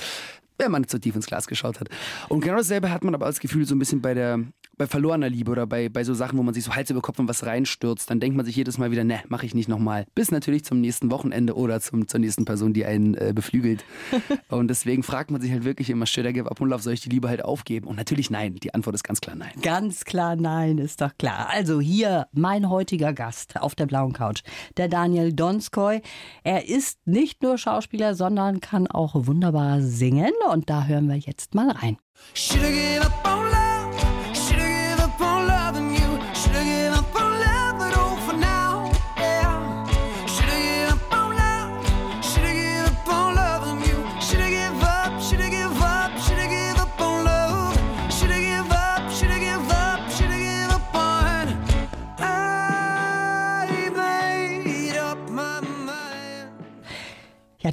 wenn 0.57 0.71
man 0.71 0.87
zu 0.87 0.99
tief 0.99 1.15
ins 1.15 1.25
Glas 1.25 1.47
geschaut 1.47 1.79
hat. 1.79 1.89
Und 2.29 2.41
genau 2.41 2.57
dasselbe 2.57 2.91
hat 2.91 3.03
man 3.03 3.15
aber 3.15 3.25
als 3.25 3.39
Gefühl 3.39 3.65
so 3.65 3.75
ein 3.75 3.79
bisschen 3.79 4.01
bei 4.01 4.13
der 4.13 4.39
bei 4.77 4.87
verlorener 4.87 5.29
Liebe 5.29 5.51
oder 5.51 5.65
bei, 5.65 5.89
bei 5.89 6.03
so 6.03 6.13
Sachen, 6.13 6.37
wo 6.37 6.43
man 6.43 6.53
sich 6.53 6.63
so 6.63 6.75
Hals 6.75 6.89
über 6.89 7.01
Kopf 7.01 7.19
in 7.19 7.27
was 7.27 7.45
reinstürzt, 7.45 8.09
dann 8.09 8.19
denkt 8.19 8.35
man 8.35 8.45
sich 8.45 8.55
jedes 8.55 8.77
Mal 8.77 8.91
wieder, 8.91 9.03
ne, 9.03 9.21
mache 9.27 9.45
ich 9.45 9.55
nicht 9.55 9.69
nochmal. 9.69 10.05
Bis 10.15 10.31
natürlich 10.31 10.65
zum 10.65 10.81
nächsten 10.81 11.11
Wochenende 11.11 11.55
oder 11.55 11.79
zum, 11.79 12.07
zur 12.07 12.19
nächsten 12.19 12.45
Person, 12.45 12.73
die 12.73 12.85
einen 12.85 13.15
äh, 13.15 13.31
beflügelt. 13.33 13.85
und 14.49 14.67
deswegen 14.67 15.03
fragt 15.03 15.31
man 15.31 15.41
sich 15.41 15.51
halt 15.51 15.63
wirklich 15.63 15.89
immer, 15.89 16.05
should 16.05 16.27
I 16.27 16.33
give 16.33 16.49
up 16.49 16.59
on 16.59 16.69
love, 16.69 16.81
soll 16.81 16.93
ich 16.93 17.01
die 17.01 17.09
Liebe 17.09 17.29
halt 17.29 17.43
aufgeben? 17.43 17.87
Und 17.87 17.95
natürlich 17.95 18.29
nein, 18.29 18.55
die 18.55 18.73
Antwort 18.73 18.95
ist 18.95 19.03
ganz 19.03 19.21
klar 19.21 19.35
nein. 19.35 19.51
Ganz 19.61 20.03
klar, 20.03 20.35
nein, 20.35 20.77
ist 20.77 21.01
doch 21.01 21.11
klar. 21.17 21.49
Also 21.49 21.79
hier 21.79 22.27
mein 22.33 22.69
heutiger 22.69 23.13
Gast 23.13 23.61
auf 23.61 23.75
der 23.75 23.85
blauen 23.85 24.13
Couch, 24.13 24.41
der 24.77 24.87
Daniel 24.87 25.31
Donskoy. 25.31 26.01
Er 26.43 26.67
ist 26.67 27.05
nicht 27.07 27.41
nur 27.41 27.57
Schauspieler, 27.57 28.15
sondern 28.15 28.59
kann 28.59 28.87
auch 28.87 29.13
wunderbar 29.15 29.81
singen. 29.81 30.31
Und 30.51 30.69
da 30.69 30.85
hören 30.85 31.07
wir 31.07 31.17
jetzt 31.17 31.55
mal 31.55 31.71
rein. 31.71 31.97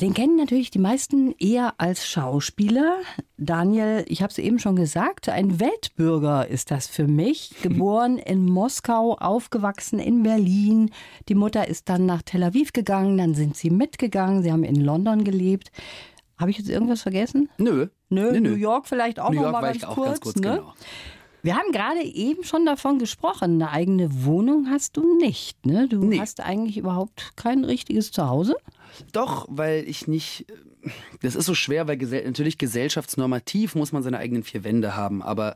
Den 0.02 0.14
kennen 0.14 0.34
natürlich 0.36 0.72
die 0.72 0.80
meisten 0.80 1.32
eher 1.38 1.74
als 1.78 2.08
Schauspieler. 2.08 2.98
Daniel, 3.36 4.04
ich 4.08 4.20
habe 4.20 4.32
es 4.32 4.38
eben 4.38 4.58
schon 4.58 4.74
gesagt, 4.74 5.28
ein 5.28 5.60
Weltbürger 5.60 6.48
ist 6.48 6.72
das 6.72 6.88
für 6.88 7.06
mich. 7.06 7.54
Geboren 7.62 8.18
in 8.18 8.44
Moskau, 8.44 9.14
aufgewachsen 9.14 10.00
in 10.00 10.24
Berlin. 10.24 10.90
Die 11.28 11.36
Mutter 11.36 11.68
ist 11.68 11.88
dann 11.88 12.04
nach 12.04 12.22
Tel 12.22 12.42
Aviv 12.42 12.72
gegangen, 12.72 13.16
dann 13.16 13.34
sind 13.34 13.56
sie 13.56 13.70
mitgegangen. 13.70 14.42
Sie 14.42 14.50
haben 14.50 14.64
in 14.64 14.74
London 14.74 15.22
gelebt. 15.22 15.70
Habe 16.36 16.50
ich 16.50 16.58
jetzt 16.58 16.68
irgendwas 16.68 17.02
vergessen? 17.02 17.48
Nö. 17.58 17.86
Nö, 18.08 18.32
Nö, 18.32 18.40
nö. 18.40 18.50
New 18.50 18.56
York 18.56 18.88
vielleicht 18.88 19.20
auch 19.20 19.30
New 19.30 19.36
noch 19.36 19.42
York 19.42 19.52
mal 19.52 19.62
war 19.62 19.70
ganz, 19.70 19.86
kurz, 19.86 20.06
ganz 20.06 20.20
kurz, 20.20 20.36
ne? 20.36 20.56
genau. 20.56 20.74
Wir 21.42 21.56
haben 21.56 21.72
gerade 21.72 22.02
eben 22.02 22.44
schon 22.44 22.64
davon 22.64 22.98
gesprochen. 22.98 23.54
Eine 23.54 23.70
eigene 23.70 24.24
Wohnung 24.24 24.68
hast 24.70 24.96
du 24.96 25.18
nicht. 25.18 25.66
Ne? 25.66 25.88
Du 25.88 26.02
Nee. 26.04 26.20
hast 26.20 26.40
eigentlich 26.40 26.76
überhaupt 26.78 27.32
kein 27.36 27.64
richtiges 27.64 28.12
Zuhause. 28.12 28.56
Doch, 29.12 29.46
weil 29.50 29.88
ich 29.88 30.06
nicht. 30.06 30.46
Das 31.20 31.36
ist 31.36 31.46
so 31.46 31.54
schwer, 31.54 31.86
weil 31.88 31.96
gesell 31.96 32.24
natürlich 32.24 32.58
gesellschaftsnormativ 32.58 33.74
muss 33.74 33.92
man 33.92 34.02
seine 34.02 34.18
eigenen 34.18 34.42
vier 34.42 34.64
Wände 34.64 34.96
haben, 34.96 35.22
aber 35.22 35.54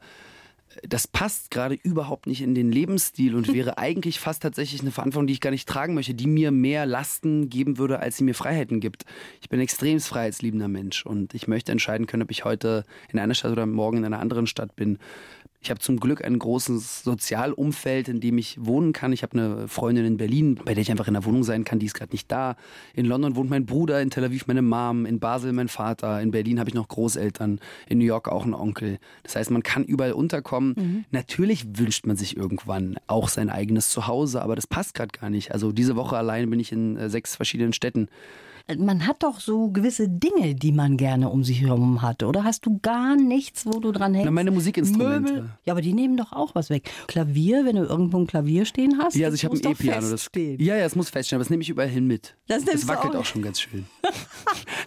das 0.86 1.08
passt 1.08 1.50
gerade 1.50 1.74
überhaupt 1.74 2.26
nicht 2.26 2.42
in 2.42 2.54
den 2.54 2.70
Lebensstil 2.70 3.34
und 3.34 3.52
wäre 3.52 3.78
eigentlich 3.78 4.20
fast 4.20 4.42
tatsächlich 4.42 4.82
eine 4.82 4.90
Verantwortung, 4.92 5.26
die 5.26 5.32
ich 5.32 5.40
gar 5.40 5.50
nicht 5.50 5.68
tragen 5.68 5.94
möchte, 5.94 6.14
die 6.14 6.26
mir 6.26 6.50
mehr 6.50 6.86
Lasten 6.86 7.48
geben 7.48 7.78
würde, 7.78 7.98
als 8.00 8.18
sie 8.18 8.24
mir 8.24 8.34
Freiheiten 8.34 8.78
gibt. 8.80 9.04
Ich 9.40 9.48
bin 9.48 9.58
ein 9.58 9.62
extrem 9.64 9.98
freiheitsliebender 10.00 10.68
Mensch 10.68 11.04
und 11.06 11.34
ich 11.34 11.48
möchte 11.48 11.72
entscheiden 11.72 12.06
können, 12.06 12.22
ob 12.22 12.30
ich 12.30 12.44
heute 12.44 12.84
in 13.12 13.18
einer 13.18 13.34
Stadt 13.34 13.52
oder 13.52 13.66
morgen 13.66 13.98
in 13.98 14.04
einer 14.04 14.20
anderen 14.20 14.46
Stadt 14.46 14.76
bin. 14.76 14.98
Ich 15.66 15.70
habe 15.70 15.80
zum 15.80 15.98
Glück 15.98 16.24
ein 16.24 16.38
großes 16.38 17.02
Sozialumfeld, 17.02 18.06
in 18.06 18.20
dem 18.20 18.38
ich 18.38 18.64
wohnen 18.64 18.92
kann. 18.92 19.12
Ich 19.12 19.24
habe 19.24 19.32
eine 19.36 19.66
Freundin 19.66 20.04
in 20.04 20.16
Berlin, 20.16 20.60
bei 20.64 20.74
der 20.74 20.82
ich 20.82 20.92
einfach 20.92 21.08
in 21.08 21.14
der 21.14 21.24
Wohnung 21.24 21.42
sein 21.42 21.64
kann. 21.64 21.80
Die 21.80 21.86
ist 21.86 21.94
gerade 21.94 22.12
nicht 22.12 22.30
da. 22.30 22.54
In 22.94 23.04
London 23.04 23.34
wohnt 23.34 23.50
mein 23.50 23.66
Bruder, 23.66 24.00
in 24.00 24.10
Tel 24.10 24.22
Aviv 24.22 24.46
meine 24.46 24.62
Mom, 24.62 25.06
in 25.06 25.18
Basel 25.18 25.52
mein 25.52 25.66
Vater, 25.66 26.22
in 26.22 26.30
Berlin 26.30 26.60
habe 26.60 26.70
ich 26.70 26.74
noch 26.74 26.86
Großeltern, 26.86 27.58
in 27.88 27.98
New 27.98 28.04
York 28.04 28.28
auch 28.28 28.44
einen 28.44 28.54
Onkel. 28.54 29.00
Das 29.24 29.34
heißt, 29.34 29.50
man 29.50 29.64
kann 29.64 29.82
überall 29.82 30.12
unterkommen. 30.12 31.04
Natürlich 31.10 31.76
wünscht 31.76 32.06
man 32.06 32.16
sich 32.16 32.36
irgendwann 32.36 32.94
auch 33.08 33.28
sein 33.28 33.50
eigenes 33.50 33.90
Zuhause, 33.90 34.42
aber 34.42 34.54
das 34.54 34.68
passt 34.68 34.94
gerade 34.94 35.18
gar 35.18 35.30
nicht. 35.30 35.50
Also 35.50 35.72
diese 35.72 35.96
Woche 35.96 36.16
allein 36.16 36.48
bin 36.48 36.60
ich 36.60 36.70
in 36.70 36.96
äh, 36.96 37.10
sechs 37.10 37.34
verschiedenen 37.34 37.72
Städten. 37.72 38.06
Man 38.78 39.06
hat 39.06 39.22
doch 39.22 39.38
so 39.38 39.68
gewisse 39.68 40.08
Dinge, 40.08 40.56
die 40.56 40.72
man 40.72 40.96
gerne 40.96 41.28
um 41.28 41.44
sich 41.44 41.60
herum 41.60 42.02
hat. 42.02 42.24
Oder 42.24 42.42
hast 42.42 42.66
du 42.66 42.80
gar 42.82 43.14
nichts, 43.14 43.64
wo 43.64 43.78
du 43.78 43.92
dran 43.92 44.12
hängst? 44.12 44.24
Na, 44.24 44.32
meine 44.32 44.50
Musikinstrumente. 44.50 45.32
Möbel. 45.32 45.50
Ja, 45.64 45.72
aber 45.72 45.82
die 45.82 45.92
nehmen 45.92 46.16
doch 46.16 46.32
auch 46.32 46.56
was 46.56 46.68
weg. 46.68 46.90
Klavier, 47.06 47.64
wenn 47.64 47.76
du 47.76 47.84
irgendwo 47.84 48.18
ein 48.18 48.26
Klavier 48.26 48.64
stehen 48.64 48.98
hast. 49.00 49.14
Ja, 49.14 49.26
also 49.26 49.36
ich 49.36 49.44
habe 49.44 49.54
ein 49.56 49.64
E-Piano. 49.70 50.16
Ja, 50.58 50.76
ja, 50.76 50.84
es 50.84 50.96
muss 50.96 51.10
feststehen, 51.10 51.36
aber 51.36 51.44
das 51.44 51.50
nehme 51.50 51.62
ich 51.62 51.68
überall 51.68 51.88
hin 51.88 52.08
mit. 52.08 52.36
Das 52.48 52.64
das 52.64 52.88
wackelt 52.88 53.14
auch- 53.14 53.20
auch 53.20 53.24
schon 53.24 53.42
ganz 53.42 53.60
schön. 53.60 53.86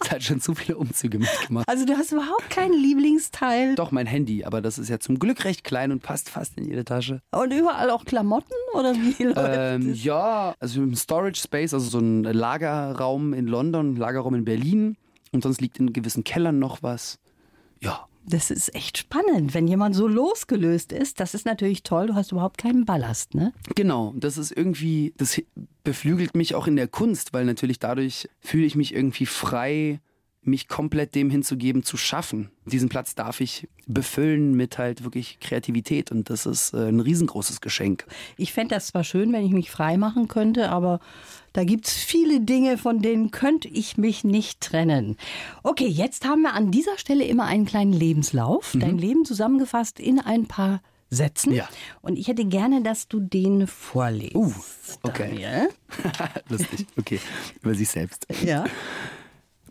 Es 0.02 0.10
hat 0.10 0.22
schon 0.24 0.40
zu 0.40 0.54
viele 0.56 0.76
Umzüge 0.76 1.18
mitgemacht. 1.20 1.68
Also 1.68 1.84
du 1.86 1.96
hast 1.96 2.10
überhaupt 2.10 2.50
kein 2.50 2.72
Lieblingsteil 2.72 3.76
Doch, 3.76 3.92
mein 3.92 4.06
Handy, 4.06 4.44
aber 4.44 4.60
das 4.60 4.76
ist 4.78 4.88
ja 4.88 4.98
zum 4.98 5.20
Glück 5.20 5.44
recht 5.44 5.62
klein 5.62 5.92
und 5.92 6.02
passt 6.02 6.28
fast 6.30 6.58
in 6.58 6.64
jede 6.64 6.84
Tasche. 6.84 7.20
und 7.30 7.52
überall 7.52 7.90
auch 7.90 8.04
Klamotten 8.04 8.52
oder 8.74 8.92
wie 8.94 9.22
läuft 9.24 9.38
Ähm, 9.38 9.90
das? 9.90 10.02
ja, 10.02 10.54
also 10.58 10.82
im 10.82 10.96
Storage 10.96 11.40
Space, 11.40 11.72
also 11.74 11.88
so 11.88 11.98
ein 12.00 12.24
Lagerraum 12.24 13.32
in 13.34 13.46
London, 13.46 13.69
Lagerraum 13.96 14.34
in 14.34 14.44
Berlin 14.44 14.96
und 15.32 15.42
sonst 15.42 15.60
liegt 15.60 15.78
in 15.78 15.92
gewissen 15.92 16.24
Kellern 16.24 16.58
noch 16.58 16.82
was. 16.82 17.18
Ja, 17.80 18.06
Das 18.26 18.50
ist 18.50 18.74
echt 18.74 18.98
spannend, 18.98 19.54
wenn 19.54 19.66
jemand 19.66 19.94
so 19.96 20.06
losgelöst 20.06 20.92
ist. 20.92 21.20
Das 21.20 21.34
ist 21.34 21.46
natürlich 21.46 21.82
toll. 21.82 22.08
Du 22.08 22.14
hast 22.14 22.32
überhaupt 22.32 22.58
keinen 22.58 22.84
Ballast, 22.84 23.34
ne? 23.34 23.52
Genau, 23.74 24.12
das 24.16 24.36
ist 24.36 24.50
irgendwie, 24.52 25.14
das 25.16 25.40
beflügelt 25.84 26.36
mich 26.36 26.54
auch 26.54 26.66
in 26.66 26.76
der 26.76 26.88
Kunst, 26.88 27.32
weil 27.32 27.44
natürlich 27.46 27.78
dadurch 27.78 28.28
fühle 28.40 28.66
ich 28.66 28.76
mich 28.76 28.94
irgendwie 28.94 29.26
frei, 29.26 30.00
mich 30.42 30.68
komplett 30.68 31.14
dem 31.14 31.28
hinzugeben, 31.30 31.82
zu 31.82 31.96
schaffen. 31.96 32.50
Diesen 32.64 32.88
Platz 32.88 33.14
darf 33.14 33.40
ich 33.40 33.68
befüllen 33.86 34.54
mit 34.54 34.78
halt 34.78 35.04
wirklich 35.04 35.38
Kreativität 35.40 36.10
und 36.10 36.30
das 36.30 36.46
ist 36.46 36.72
äh, 36.72 36.88
ein 36.88 37.00
riesengroßes 37.00 37.60
Geschenk. 37.60 38.06
Ich 38.36 38.52
fände 38.52 38.74
das 38.74 38.88
zwar 38.88 39.04
schön, 39.04 39.32
wenn 39.32 39.44
ich 39.44 39.52
mich 39.52 39.70
frei 39.70 39.98
machen 39.98 40.28
könnte, 40.28 40.70
aber 40.70 41.00
da 41.52 41.64
gibt 41.64 41.88
es 41.88 41.94
viele 41.94 42.40
Dinge, 42.40 42.78
von 42.78 43.02
denen 43.02 43.30
könnte 43.30 43.68
ich 43.68 43.98
mich 43.98 44.24
nicht 44.24 44.60
trennen. 44.60 45.16
Okay, 45.62 45.88
jetzt 45.88 46.24
haben 46.24 46.42
wir 46.42 46.54
an 46.54 46.70
dieser 46.70 46.96
Stelle 46.96 47.24
immer 47.24 47.44
einen 47.44 47.66
kleinen 47.66 47.92
Lebenslauf. 47.92 48.74
Dein 48.78 48.98
Leben 48.98 49.24
zusammengefasst 49.24 49.98
in 49.98 50.20
ein 50.20 50.46
paar 50.46 50.80
Sätzen. 51.10 51.52
Ja. 51.52 51.68
Und 52.02 52.16
ich 52.16 52.28
hätte 52.28 52.44
gerne, 52.44 52.82
dass 52.82 53.08
du 53.08 53.18
den 53.18 53.66
vorlegst. 53.66 54.36
Uh, 54.36 54.52
okay. 55.02 55.68
Lustig, 56.48 56.86
okay, 56.96 57.20
über 57.62 57.74
sich 57.74 57.88
selbst. 57.88 58.26
Ja. 58.44 58.64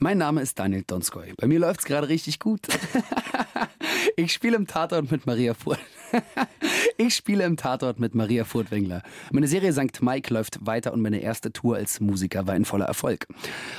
Mein 0.01 0.17
Name 0.17 0.41
ist 0.41 0.57
Daniel 0.57 0.83
Donskoy. 0.87 1.33
Bei 1.35 1.45
mir 1.45 1.59
läuft's 1.59 1.83
gerade 1.83 2.07
richtig 2.07 2.39
gut. 2.39 2.61
Ich 4.15 4.33
spiele 4.33 4.57
im 4.57 4.67
Tatort 4.67 5.11
mit 5.11 5.25
Maria 5.25 5.53
Furt. 5.53 5.79
Ich 6.97 7.15
spiele 7.15 7.45
im 7.45 7.55
Tatort 7.55 7.99
mit 7.99 8.13
Maria 8.13 8.43
Furtwängler. 8.43 9.03
Meine 9.31 9.47
Serie 9.47 9.71
St. 9.71 10.01
Mike 10.01 10.33
läuft 10.33 10.65
weiter 10.65 10.91
und 10.91 11.01
meine 11.01 11.21
erste 11.21 11.53
Tour 11.53 11.77
als 11.77 12.01
Musiker 12.01 12.45
war 12.45 12.53
ein 12.55 12.65
voller 12.65 12.85
Erfolg. 12.85 13.27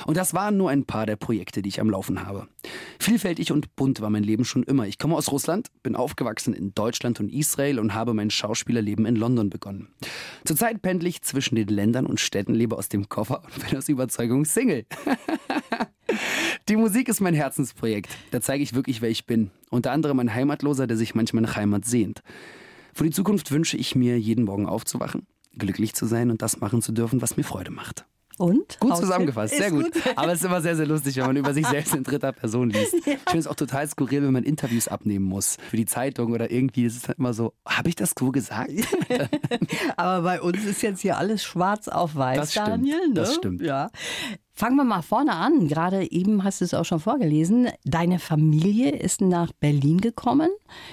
Und 0.07 0.17
das 0.17 0.33
waren 0.33 0.57
nur 0.57 0.71
ein 0.71 0.85
paar 0.85 1.05
der 1.05 1.17
Projekte, 1.17 1.61
die 1.61 1.69
ich 1.69 1.79
am 1.79 1.89
Laufen 1.89 2.25
habe. 2.25 2.47
Vielfältig 2.99 3.51
und 3.51 3.75
bunt 3.75 4.01
war 4.01 4.09
mein 4.09 4.23
Leben 4.23 4.43
schon 4.43 4.63
immer. 4.63 4.87
Ich 4.87 4.97
komme 4.97 5.15
aus 5.15 5.31
Russland, 5.31 5.67
bin 5.83 5.95
aufgewachsen 5.95 6.55
in 6.55 6.73
Deutschland 6.73 7.19
und 7.19 7.31
Israel 7.31 7.77
und 7.77 7.93
habe 7.93 8.15
mein 8.15 8.31
Schauspielerleben 8.31 9.05
in 9.05 9.15
London 9.15 9.51
begonnen. 9.51 9.89
Zurzeit 10.43 10.81
pendle 10.81 11.09
ich 11.09 11.21
zwischen 11.21 11.55
den 11.55 11.67
Ländern 11.67 12.07
und 12.07 12.19
Städten, 12.19 12.55
lebe 12.55 12.75
aus 12.75 12.89
dem 12.89 13.07
Koffer 13.07 13.43
und 13.43 13.69
bin 13.69 13.77
aus 13.77 13.87
Überzeugung 13.87 14.45
Single. 14.45 14.85
Die 16.71 16.77
Musik 16.77 17.09
ist 17.09 17.19
mein 17.19 17.33
Herzensprojekt. 17.33 18.17
Da 18.31 18.39
zeige 18.39 18.63
ich 18.63 18.73
wirklich, 18.73 19.01
wer 19.01 19.09
ich 19.09 19.25
bin. 19.25 19.51
Unter 19.69 19.91
anderem 19.91 20.19
ein 20.19 20.33
Heimatloser, 20.33 20.87
der 20.87 20.95
sich 20.95 21.13
manchmal 21.15 21.43
nach 21.43 21.57
Heimat 21.57 21.83
sehnt. 21.83 22.23
Für 22.93 23.03
die 23.03 23.09
Zukunft 23.09 23.51
wünsche 23.51 23.75
ich 23.75 23.93
mir, 23.93 24.17
jeden 24.17 24.45
Morgen 24.45 24.67
aufzuwachen, 24.67 25.27
glücklich 25.57 25.93
zu 25.95 26.05
sein 26.05 26.31
und 26.31 26.41
das 26.41 26.61
machen 26.61 26.81
zu 26.81 26.93
dürfen, 26.93 27.21
was 27.21 27.35
mir 27.35 27.43
Freude 27.43 27.71
macht. 27.71 28.05
Und? 28.37 28.79
Gut 28.79 28.91
Haustür? 28.91 29.07
zusammengefasst, 29.07 29.55
sehr 29.55 29.67
Ist 29.67 29.73
gut. 29.73 29.91
Aber 30.15 30.31
es 30.31 30.39
ist 30.39 30.45
immer 30.45 30.61
sehr, 30.61 30.75
sehr 30.75 30.87
lustig, 30.87 31.17
wenn 31.17 31.27
man 31.27 31.37
über 31.37 31.53
sich 31.53 31.65
selbst 31.67 31.93
in 31.93 32.03
dritter 32.03 32.31
Person 32.31 32.69
liest. 32.69 32.95
Ich 33.05 33.33
finde 33.33 33.39
es 33.39 33.47
auch 33.47 33.55
total 33.55 33.87
skurril, 33.87 34.23
wenn 34.23 34.33
man 34.33 34.43
Interviews 34.43 34.87
abnehmen 34.87 35.25
muss 35.25 35.57
für 35.69 35.77
die 35.77 35.85
Zeitung 35.85 36.31
oder 36.33 36.49
irgendwie. 36.51 36.85
Es 36.85 36.95
ist 36.95 37.07
dann 37.09 37.15
immer 37.17 37.33
so, 37.33 37.53
habe 37.67 37.89
ich 37.89 37.95
das 37.95 38.13
so 38.17 38.31
gesagt? 38.31 38.71
Aber 39.97 40.21
bei 40.23 40.41
uns 40.41 40.63
ist 40.65 40.81
jetzt 40.81 41.01
hier 41.01 41.17
alles 41.17 41.43
schwarz 41.43 41.87
auf 41.87 42.15
weiß, 42.15 42.37
Das 42.37 42.51
stimmt, 42.51 42.67
Daniel. 42.67 43.07
Ne? 43.09 43.13
das 43.13 43.35
stimmt. 43.35 43.61
Ja. 43.61 43.89
Fangen 44.53 44.75
wir 44.75 44.83
mal 44.83 45.01
vorne 45.01 45.33
an. 45.33 45.67
Gerade 45.67 46.11
eben 46.11 46.43
hast 46.43 46.61
du 46.61 46.65
es 46.65 46.73
auch 46.73 46.85
schon 46.85 46.99
vorgelesen. 46.99 47.69
Deine 47.83 48.19
Familie 48.19 48.91
ist 48.91 49.21
nach 49.21 49.51
Berlin 49.53 50.01
gekommen, 50.01 50.49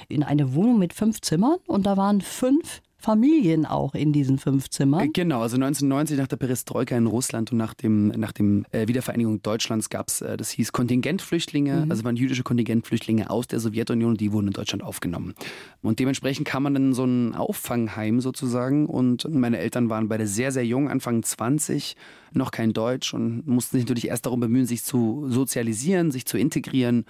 in 0.09 0.23
eine 0.23 0.55
Wohnung 0.55 0.79
mit 0.79 0.93
fünf 0.93 1.21
Zimmern 1.21 1.57
und 1.67 1.87
da 1.87 1.97
waren 1.97 2.21
fünf 2.21 2.81
Familien 3.01 3.65
auch 3.65 3.95
in 3.95 4.13
diesen 4.13 4.39
fünf 4.39 4.71
Zimmern. 4.71 5.13
Genau, 5.13 5.41
also 5.41 5.55
1990 5.55 6.19
nach 6.19 6.27
der 6.27 6.37
Perestroika 6.37 6.97
in 6.97 7.07
Russland 7.07 7.53
und 7.53 7.59
nach 7.59 7.73
dem, 7.73 8.09
nach 8.09 8.33
dem 8.33 8.67
äh, 8.73 8.89
Wiedervereinigung 8.89 9.41
Deutschlands 9.41 9.89
gab 9.89 10.09
es, 10.09 10.21
äh, 10.21 10.37
das 10.37 10.51
hieß 10.51 10.73
Kontingentflüchtlinge, 10.73 11.87
also 11.89 12.03
waren 12.03 12.17
jüdische 12.17 12.43
Kontingentflüchtlinge 12.43 13.31
aus 13.31 13.47
der 13.47 13.61
Sowjetunion, 13.61 14.17
die 14.17 14.33
wurden 14.33 14.49
in 14.49 14.53
Deutschland 14.53 14.83
aufgenommen. 14.83 15.35
Und 15.81 16.01
dementsprechend 16.01 16.47
kam 16.49 16.65
man 16.65 16.75
in 16.75 16.93
so 16.93 17.05
ein 17.05 17.37
Auffangheim 17.37 18.21
sozusagen 18.21 18.87
und 18.87 19.29
meine 19.33 19.59
Eltern 19.59 19.89
waren 19.91 20.09
beide 20.09 20.27
sehr, 20.27 20.51
sehr 20.51 20.67
jung, 20.67 20.91
Anfang 20.91 21.23
20, 21.23 21.95
noch 22.33 22.51
kein 22.51 22.73
Deutsch 22.73 23.15
und 23.15 23.47
mussten 23.47 23.77
sich 23.77 23.87
natürlich 23.87 24.09
erst 24.09 24.27
darum 24.27 24.41
bemühen, 24.41 24.67
sich 24.67 24.83
zu 24.83 25.27
sozialisieren, 25.29 26.11
sich 26.11 26.27
zu 26.27 26.37
integrieren. 26.37 27.05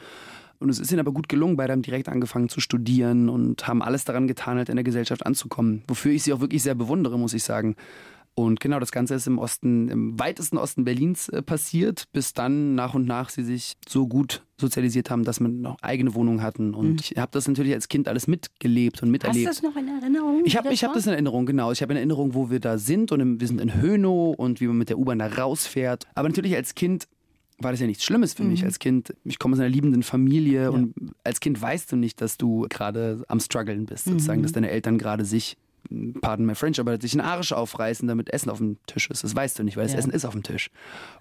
Und 0.60 0.68
es 0.70 0.78
ist 0.80 0.90
ihnen 0.90 1.00
aber 1.00 1.12
gut 1.12 1.28
gelungen. 1.28 1.56
Beide 1.56 1.72
haben 1.72 1.82
direkt 1.82 2.08
angefangen 2.08 2.48
zu 2.48 2.60
studieren 2.60 3.28
und 3.28 3.66
haben 3.68 3.82
alles 3.82 4.04
daran 4.04 4.26
getan, 4.26 4.56
halt 4.58 4.68
in 4.68 4.76
der 4.76 4.84
Gesellschaft 4.84 5.24
anzukommen. 5.24 5.82
Wofür 5.88 6.12
ich 6.12 6.22
sie 6.24 6.32
auch 6.32 6.40
wirklich 6.40 6.62
sehr 6.62 6.74
bewundere, 6.74 7.18
muss 7.18 7.34
ich 7.34 7.44
sagen. 7.44 7.76
Und 8.34 8.60
genau, 8.60 8.78
das 8.78 8.92
Ganze 8.92 9.16
ist 9.16 9.26
im 9.26 9.38
Osten, 9.38 9.88
im 9.88 10.16
weitesten 10.18 10.58
Osten 10.58 10.84
Berlins 10.84 11.28
äh, 11.28 11.42
passiert, 11.42 12.04
bis 12.12 12.34
dann 12.34 12.76
nach 12.76 12.94
und 12.94 13.04
nach 13.04 13.30
sie 13.30 13.42
sich 13.42 13.74
so 13.88 14.06
gut 14.06 14.44
sozialisiert 14.60 15.10
haben, 15.10 15.24
dass 15.24 15.40
man 15.40 15.60
noch 15.60 15.76
eigene 15.82 16.14
Wohnungen 16.14 16.40
hatten. 16.40 16.72
Und 16.72 17.00
ich 17.00 17.16
habe 17.18 17.30
das 17.32 17.48
natürlich 17.48 17.74
als 17.74 17.88
Kind 17.88 18.06
alles 18.06 18.28
mitgelebt 18.28 19.02
und 19.02 19.08
Mhm. 19.10 19.14
Hast 19.14 19.24
du 19.24 19.28
miterlebt. 19.32 19.48
das 19.48 19.62
noch 19.62 19.74
in 19.76 19.88
Erinnerung? 19.88 20.42
Ich 20.44 20.56
habe 20.56 20.68
hab 20.70 20.94
das 20.94 21.06
in 21.06 21.12
Erinnerung, 21.14 21.46
genau. 21.46 21.72
Ich 21.72 21.82
habe 21.82 21.92
in 21.92 21.96
Erinnerung, 21.96 22.34
wo 22.34 22.48
wir 22.48 22.60
da 22.60 22.78
sind 22.78 23.10
und 23.10 23.18
im, 23.18 23.40
wir 23.40 23.48
sind 23.48 23.60
in 23.60 23.74
Hönow 23.82 24.36
und 24.38 24.60
wie 24.60 24.68
man 24.68 24.78
mit 24.78 24.88
der 24.88 24.98
U-Bahn 25.00 25.18
da 25.18 25.26
rausfährt. 25.26 26.06
Aber 26.14 26.28
natürlich 26.28 26.54
als 26.54 26.76
Kind 26.76 27.08
war 27.58 27.72
das 27.72 27.80
ja 27.80 27.86
nichts 27.86 28.04
Schlimmes 28.04 28.34
für 28.34 28.44
Mhm. 28.44 28.50
mich. 28.50 28.64
Als 28.64 28.78
Kind, 28.78 29.14
ich 29.24 29.38
komme 29.38 29.54
aus 29.54 29.60
einer 29.60 29.68
liebenden 29.68 30.02
Familie 30.02 30.70
und 30.72 30.94
als 31.24 31.40
Kind 31.40 31.60
weißt 31.60 31.90
du 31.92 31.96
nicht, 31.96 32.20
dass 32.20 32.36
du 32.36 32.66
gerade 32.68 33.24
am 33.28 33.40
struggeln 33.40 33.86
bist, 33.86 34.06
Mhm. 34.06 34.12
sozusagen, 34.12 34.42
dass 34.42 34.52
deine 34.52 34.70
Eltern 34.70 34.96
gerade 34.98 35.24
sich, 35.24 35.56
pardon 36.20 36.46
my 36.46 36.54
French, 36.54 36.78
aber 36.80 37.00
sich 37.00 37.12
einen 37.14 37.20
Arsch 37.22 37.52
aufreißen, 37.52 38.06
damit 38.06 38.30
Essen 38.32 38.50
auf 38.50 38.58
dem 38.58 38.76
Tisch 38.86 39.10
ist. 39.10 39.24
Das 39.24 39.34
weißt 39.34 39.58
du 39.58 39.62
nicht, 39.64 39.76
weil 39.76 39.84
das 39.84 39.92
Ja. 39.94 39.98
Essen 39.98 40.12
ist 40.12 40.24
auf 40.24 40.34
dem 40.34 40.42
Tisch. 40.42 40.70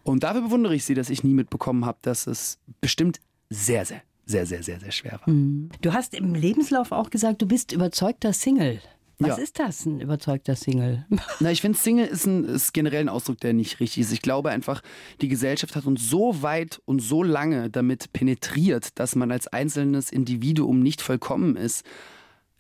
Und 0.03 0.24
dafür 0.24 0.41
bewundere 0.41 0.75
ich 0.75 0.84
sie, 0.86 0.94
dass 0.94 1.10
ich 1.10 1.24
nie 1.24 1.34
mitbekommen 1.34 1.86
habe, 1.86 1.98
dass 2.01 2.27
es 2.27 2.60
bestimmt 2.82 3.20
sehr, 3.50 3.86
sehr, 3.86 4.01
sehr, 4.25 4.46
sehr, 4.46 4.62
sehr, 4.62 4.79
sehr 4.79 4.91
schwer 4.91 5.20
war. 5.25 5.34
Du 5.82 5.94
hast 5.94 6.13
im 6.13 6.36
Lebenslauf 6.36 6.91
auch 6.91 7.10
gesagt, 7.10 7.41
du 7.41 7.48
bist 7.48 7.72
überzeugter 7.72 8.34
Single. 8.34 8.79
Was 9.20 9.38
Ja. 9.38 9.44
ist 9.44 9.58
das, 9.60 9.86
ein 9.86 10.00
überzeugter 10.00 10.56
Single? 10.56 11.06
Na, 11.40 11.52
ich 11.52 11.62
finde, 11.62 11.78
Single 11.78 12.06
ist, 12.06 12.26
ein, 12.28 12.44
ist 12.46 12.74
generell 12.74 13.02
ein 13.02 13.10
Ausdruck, 13.10 13.40
der 13.40 13.54
nicht 13.54 13.80
richtig 13.80 14.02
ist. 14.04 14.12
Ich 14.14 14.22
glaube 14.22 14.50
einfach, 14.52 14.82
die 15.22 15.28
Gesellschaft 15.28 15.76
hat 15.76 15.86
uns 15.86 16.08
so 16.08 16.44
weit 16.44 16.82
und 16.86 17.00
so 17.02 17.24
lange 17.24 17.70
damit 17.72 18.14
penetriert, 18.14 19.00
dass 19.00 19.16
man 19.16 19.32
als 19.32 19.48
einzelnes 19.48 20.12
Individuum 20.12 20.82
nicht 20.82 21.02
vollkommen 21.02 21.56
ist, 21.56 21.84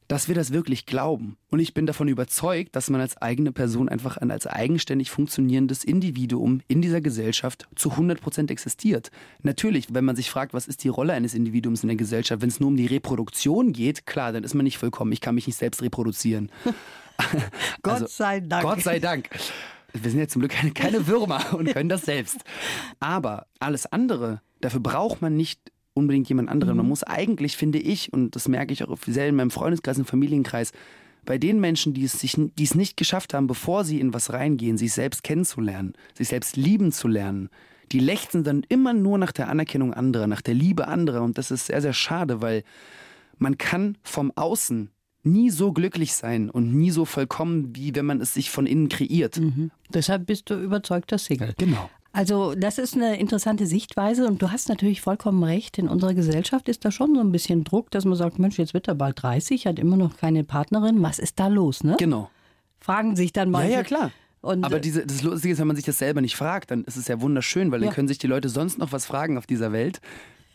dass 0.07 0.27
wir 0.27 0.35
das 0.35 0.53
wirklich 0.53 0.85
glauben. 0.85 1.37
Und 1.49 1.59
ich 1.59 1.73
bin 1.73 1.85
davon 1.85 2.07
überzeugt, 2.07 2.75
dass 2.75 2.89
man 2.89 3.01
als 3.01 3.17
eigene 3.17 3.51
Person 3.51 3.89
einfach 3.89 4.17
ein 4.17 4.31
als 4.31 4.47
eigenständig 4.47 5.11
funktionierendes 5.11 5.83
Individuum 5.83 6.61
in 6.67 6.81
dieser 6.81 7.01
Gesellschaft 7.01 7.67
zu 7.75 7.91
100 7.91 8.21
Prozent 8.21 8.51
existiert. 8.51 9.11
Natürlich, 9.43 9.93
wenn 9.93 10.05
man 10.05 10.15
sich 10.15 10.29
fragt, 10.29 10.53
was 10.53 10.67
ist 10.67 10.83
die 10.83 10.89
Rolle 10.89 11.13
eines 11.13 11.33
Individuums 11.33 11.83
in 11.83 11.87
der 11.89 11.97
Gesellschaft, 11.97 12.41
wenn 12.41 12.49
es 12.49 12.59
nur 12.59 12.69
um 12.69 12.77
die 12.77 12.85
Reproduktion 12.85 13.73
geht, 13.73 14.05
klar, 14.05 14.31
dann 14.31 14.43
ist 14.43 14.53
man 14.53 14.63
nicht 14.63 14.77
vollkommen. 14.77 15.11
Ich 15.11 15.21
kann 15.21 15.35
mich 15.35 15.47
nicht 15.47 15.57
selbst 15.57 15.81
reproduzieren. 15.81 16.51
Gott 17.81 17.93
Also, 17.93 18.07
sei 18.07 18.39
Dank. 18.39 18.63
Gott 18.63 18.81
sei 18.81 18.99
Dank. 18.99 19.29
Wir 19.93 20.11
sind 20.11 20.19
ja 20.19 20.27
zum 20.27 20.41
Glück 20.41 20.51
keine, 20.51 20.71
keine 20.71 21.07
Würmer 21.07 21.53
und 21.53 21.67
können 21.73 21.89
das 21.89 22.03
selbst. 22.03 22.37
Aber 22.99 23.47
alles 23.59 23.85
andere, 23.87 24.41
dafür 24.61 24.79
braucht 24.79 25.21
man 25.21 25.35
nicht 25.35 25.59
unbedingt 25.97 26.29
jemand 26.29 26.49
anderen. 26.49 26.77
Man 26.77 26.87
muss 26.87 27.03
eigentlich, 27.03 27.57
finde 27.57 27.79
ich, 27.79 28.13
und 28.13 28.35
das 28.35 28.47
merke 28.47 28.71
ich 28.71 28.83
auch 28.83 28.97
sehr 29.05 29.27
in 29.27 29.35
meinem 29.35 29.51
Freundeskreis, 29.51 29.97
im 29.97 30.05
Familienkreis, 30.05 30.71
bei 31.25 31.37
den 31.37 31.59
Menschen, 31.59 31.93
die 31.93 32.05
es, 32.05 32.13
sich, 32.13 32.35
die 32.37 32.63
es 32.63 32.73
nicht 32.73 32.95
geschafft 32.95 33.33
haben, 33.33 33.47
bevor 33.47 33.83
sie 33.83 33.99
in 33.99 34.13
was 34.13 34.31
reingehen, 34.31 34.77
sich 34.77 34.93
selbst 34.93 35.23
kennenzulernen, 35.23 35.93
sich 36.13 36.29
selbst 36.29 36.55
lieben 36.55 36.91
zu 36.91 37.07
lernen, 37.07 37.49
die 37.91 37.99
lechzen 37.99 38.43
dann 38.43 38.63
immer 38.69 38.93
nur 38.93 39.17
nach 39.17 39.31
der 39.31 39.49
Anerkennung 39.49 39.93
anderer, 39.93 40.27
nach 40.27 40.41
der 40.41 40.53
Liebe 40.53 40.87
anderer. 40.87 41.21
Und 41.21 41.37
das 41.37 41.51
ist 41.51 41.67
sehr, 41.67 41.81
sehr 41.81 41.93
schade, 41.93 42.41
weil 42.41 42.63
man 43.37 43.57
kann 43.57 43.97
vom 44.03 44.31
Außen 44.35 44.89
nie 45.23 45.49
so 45.49 45.73
glücklich 45.73 46.13
sein 46.13 46.49
und 46.49 46.73
nie 46.73 46.91
so 46.91 47.05
vollkommen, 47.05 47.75
wie 47.75 47.93
wenn 47.95 48.05
man 48.05 48.21
es 48.21 48.33
sich 48.33 48.49
von 48.49 48.65
innen 48.65 48.89
kreiert. 48.89 49.39
Deshalb 49.93 50.25
bist 50.25 50.49
du 50.49 50.55
überzeugter 50.55 51.17
Single. 51.17 51.53
Genau. 51.57 51.89
Also 52.17 52.55
das 52.55 52.79
ist 52.79 52.95
eine 52.95 53.19
interessante 53.19 53.67
Sichtweise 53.67 54.25
und 54.25 54.41
du 54.41 54.49
hast 54.51 54.69
natürlich 54.69 55.01
vollkommen 55.01 55.43
recht. 55.43 55.77
In 55.77 55.87
unserer 55.87 56.15
Gesellschaft 56.15 56.67
ist 56.67 56.83
da 56.83 56.89
schon 56.89 57.13
so 57.13 57.21
ein 57.21 57.31
bisschen 57.31 57.63
Druck, 57.63 57.91
dass 57.91 58.05
man 58.05 58.15
sagt, 58.17 58.39
Mensch, 58.39 58.57
jetzt 58.57 58.73
wird 58.73 58.87
er 58.87 58.95
bald 58.95 59.21
30, 59.21 59.67
hat 59.67 59.77
immer 59.77 59.97
noch 59.97 60.17
keine 60.17 60.43
Partnerin. 60.43 61.03
Was 61.03 61.19
ist 61.19 61.39
da 61.39 61.45
los, 61.47 61.83
ne? 61.83 61.95
Genau. 61.99 62.31
Fragen 62.79 63.15
sich 63.15 63.33
dann 63.33 63.51
mal. 63.51 63.65
Ja, 63.65 63.77
ja, 63.77 63.83
klar. 63.83 64.11
Und, 64.41 64.63
Aber 64.63 64.77
äh, 64.77 64.81
diese, 64.81 65.05
das 65.05 65.21
Lustige 65.21 65.53
ist, 65.53 65.59
wenn 65.59 65.67
man 65.67 65.75
sich 65.75 65.85
das 65.85 65.99
selber 65.99 66.21
nicht 66.21 66.35
fragt, 66.35 66.71
dann 66.71 66.83
ist 66.85 66.95
es 66.95 67.07
ja 67.07 67.21
wunderschön, 67.21 67.71
weil 67.71 67.81
Ja. 67.81 67.87
dann 67.87 67.95
können 67.95 68.07
sich 68.07 68.17
die 68.17 68.27
Leute 68.27 68.49
sonst 68.49 68.79
noch 68.79 68.91
was 68.91 69.05
fragen 69.05 69.37
auf 69.37 69.45
dieser 69.45 69.71
Welt. 69.71 70.01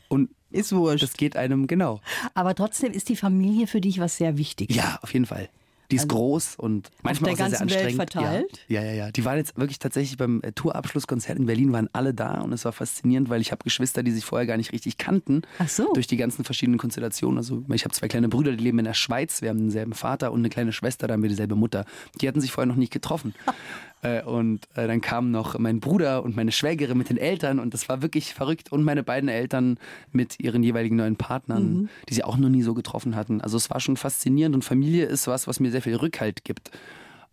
Und 0.08 0.30
ist 0.50 0.72
wurscht. 0.72 1.02
das 1.04 1.14
geht 1.14 1.36
einem 1.36 1.68
genau. 1.68 2.00
Aber 2.34 2.56
trotzdem 2.56 2.92
ist 2.92 3.08
die 3.08 3.16
Familie 3.16 3.68
für 3.68 3.80
dich 3.80 4.00
was 4.00 4.16
sehr 4.16 4.36
Wichtiges. 4.36 4.74
Ja, 4.76 4.98
auf 5.02 5.12
jeden 5.14 5.26
Fall. 5.26 5.48
Die 5.92 5.96
ist 5.96 6.08
groß 6.08 6.56
und 6.56 6.90
manchmal 7.02 7.34
der 7.34 7.46
auch 7.46 7.50
sehr, 7.50 7.58
sehr 7.58 7.66
ganzen 7.66 7.70
Welt 7.70 7.84
anstrengend. 7.84 8.12
verteilt? 8.12 8.64
Ja, 8.68 8.82
ja, 8.82 8.88
ja, 8.88 8.94
ja. 8.94 9.10
Die 9.12 9.24
waren 9.24 9.36
jetzt 9.36 9.56
wirklich 9.58 9.78
tatsächlich 9.78 10.16
beim 10.16 10.40
äh, 10.42 10.52
Tourabschlusskonzert 10.52 11.38
in 11.38 11.46
Berlin, 11.46 11.72
waren 11.72 11.88
alle 11.92 12.14
da 12.14 12.40
und 12.40 12.52
es 12.52 12.64
war 12.64 12.72
faszinierend, 12.72 13.28
weil 13.28 13.40
ich 13.40 13.52
habe 13.52 13.62
Geschwister, 13.62 14.02
die 14.02 14.10
sich 14.10 14.24
vorher 14.24 14.46
gar 14.46 14.56
nicht 14.56 14.72
richtig 14.72 14.98
kannten. 14.98 15.42
Ach 15.58 15.68
so. 15.68 15.92
Durch 15.92 16.06
die 16.06 16.16
ganzen 16.16 16.44
verschiedenen 16.44 16.78
Konstellationen. 16.78 17.38
Also 17.38 17.62
ich 17.72 17.84
habe 17.84 17.94
zwei 17.94 18.08
kleine 18.08 18.28
Brüder, 18.28 18.52
die 18.52 18.64
leben 18.64 18.78
in 18.78 18.84
der 18.86 18.94
Schweiz. 18.94 19.42
Wir 19.42 19.50
haben 19.50 19.58
denselben 19.58 19.92
Vater 19.92 20.32
und 20.32 20.40
eine 20.40 20.48
kleine 20.48 20.72
Schwester, 20.72 21.06
da 21.06 21.14
haben 21.14 21.22
wir 21.22 21.28
dieselbe 21.28 21.54
Mutter. 21.56 21.84
Die 22.20 22.28
hatten 22.28 22.40
sich 22.40 22.52
vorher 22.52 22.66
noch 22.66 22.76
nicht 22.76 22.92
getroffen. 22.92 23.34
Äh, 24.02 24.22
und 24.22 24.68
äh, 24.74 24.86
dann 24.86 25.00
kamen 25.00 25.30
noch 25.30 25.58
mein 25.58 25.80
Bruder 25.80 26.22
und 26.22 26.36
meine 26.36 26.52
Schwägerin 26.52 26.98
mit 26.98 27.08
den 27.08 27.16
Eltern 27.16 27.58
und 27.58 27.72
das 27.72 27.88
war 27.88 28.02
wirklich 28.02 28.34
verrückt. 28.34 28.70
Und 28.70 28.82
meine 28.82 29.02
beiden 29.02 29.28
Eltern 29.28 29.78
mit 30.12 30.38
ihren 30.40 30.62
jeweiligen 30.62 30.96
neuen 30.96 31.16
Partnern, 31.16 31.88
die 32.08 32.14
sie 32.14 32.24
auch 32.24 32.36
noch 32.36 32.48
nie 32.48 32.62
so 32.62 32.74
getroffen 32.74 33.16
hatten. 33.16 33.40
Also 33.40 33.56
es 33.56 33.70
war 33.70 33.80
schon 33.80 33.96
faszinierend 33.96 34.54
und 34.54 34.64
Familie 34.64 35.06
ist 35.06 35.26
was, 35.26 35.46
was 35.46 35.60
mir 35.60 35.70
sehr 35.70 35.82
viel 35.82 35.96
Rückhalt 35.96 36.44
gibt. 36.44 36.70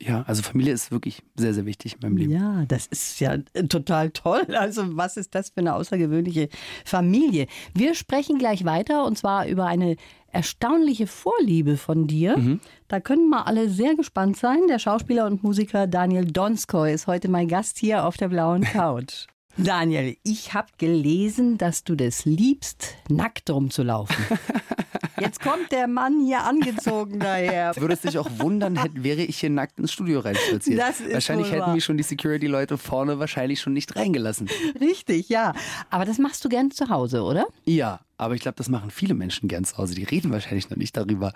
Ja, 0.01 0.23
also 0.27 0.43
Familie 0.43 0.73
ist 0.73 0.91
wirklich 0.91 1.21
sehr, 1.35 1.53
sehr 1.53 1.65
wichtig 1.65 1.95
in 1.95 1.99
meinem 2.01 2.17
Leben. 2.17 2.31
Ja, 2.31 2.65
das 2.67 2.87
ist 2.87 3.19
ja 3.19 3.37
äh, 3.53 3.63
total 3.63 4.11
toll. 4.11 4.55
Also 4.55 4.95
was 4.95 5.17
ist 5.17 5.35
das 5.35 5.49
für 5.49 5.57
eine 5.57 5.75
außergewöhnliche 5.75 6.47
Familie? 6.85 7.47
Wir 7.73 7.93
sprechen 7.95 8.37
gleich 8.37 8.63
weiter 8.63 9.05
und 9.05 9.17
zwar 9.17 9.47
über 9.47 9.65
eine 9.65 9.97
erstaunliche 10.31 11.07
Vorliebe 11.07 11.75
von 11.75 12.07
dir. 12.07 12.59
Da 12.87 12.99
können 12.99 13.29
mal 13.29 13.41
alle 13.43 13.67
sehr 13.69 13.95
gespannt 13.95 14.37
sein. 14.37 14.67
Der 14.69 14.77
Schauspieler 14.77 15.25
und 15.25 15.43
Musiker 15.43 15.87
Daniel 15.87 16.25
Donskoy 16.25 16.93
ist 16.93 17.07
heute 17.07 17.29
mein 17.29 17.47
Gast 17.47 17.79
hier 17.79 18.05
auf 18.05 18.15
der 18.15 18.29
blauen 18.29 18.61
Couch. 18.73 19.25
Daniel, 19.57 20.15
ich 20.23 20.53
habe 20.53 20.69
gelesen, 20.77 21.57
dass 21.57 21.83
du 21.83 21.95
das 21.95 22.23
liebst, 22.25 22.95
nackt 23.09 23.49
rumzulaufen. 23.49 24.15
Jetzt 25.21 25.41
kommt 25.41 25.71
der 25.71 25.87
Mann 25.87 26.19
hier 26.25 26.43
angezogen 26.43 27.19
daher. 27.19 27.73
Würdest 27.77 28.03
dich 28.03 28.17
auch 28.17 28.29
wundern, 28.37 28.75
hätte, 28.77 29.03
wäre 29.03 29.21
ich 29.21 29.39
hier 29.39 29.49
nackt 29.49 29.79
ins 29.79 29.91
Studio 29.91 30.19
reinspaziert. 30.19 30.79
Das 30.79 30.99
ist 30.99 31.13
wahrscheinlich 31.13 31.51
hätten 31.51 31.61
wahr. 31.61 31.73
mich 31.73 31.83
schon 31.83 31.97
die 31.97 32.03
Security-Leute 32.03 32.77
vorne 32.77 33.19
wahrscheinlich 33.19 33.61
schon 33.61 33.73
nicht 33.73 33.95
reingelassen. 33.95 34.49
Richtig, 34.79 35.29
ja. 35.29 35.53
Aber 35.89 36.05
das 36.05 36.17
machst 36.17 36.43
du 36.45 36.49
gern 36.49 36.71
zu 36.71 36.89
Hause, 36.89 37.23
oder? 37.23 37.47
Ja, 37.65 37.99
aber 38.17 38.35
ich 38.35 38.41
glaube, 38.41 38.55
das 38.57 38.67
machen 38.67 38.91
viele 38.91 39.13
Menschen 39.13 39.47
gern 39.47 39.63
zu 39.63 39.77
Hause. 39.77 39.95
Die 39.95 40.03
reden 40.03 40.31
wahrscheinlich 40.31 40.69
noch 40.69 40.77
nicht 40.77 40.97
darüber. 40.97 41.33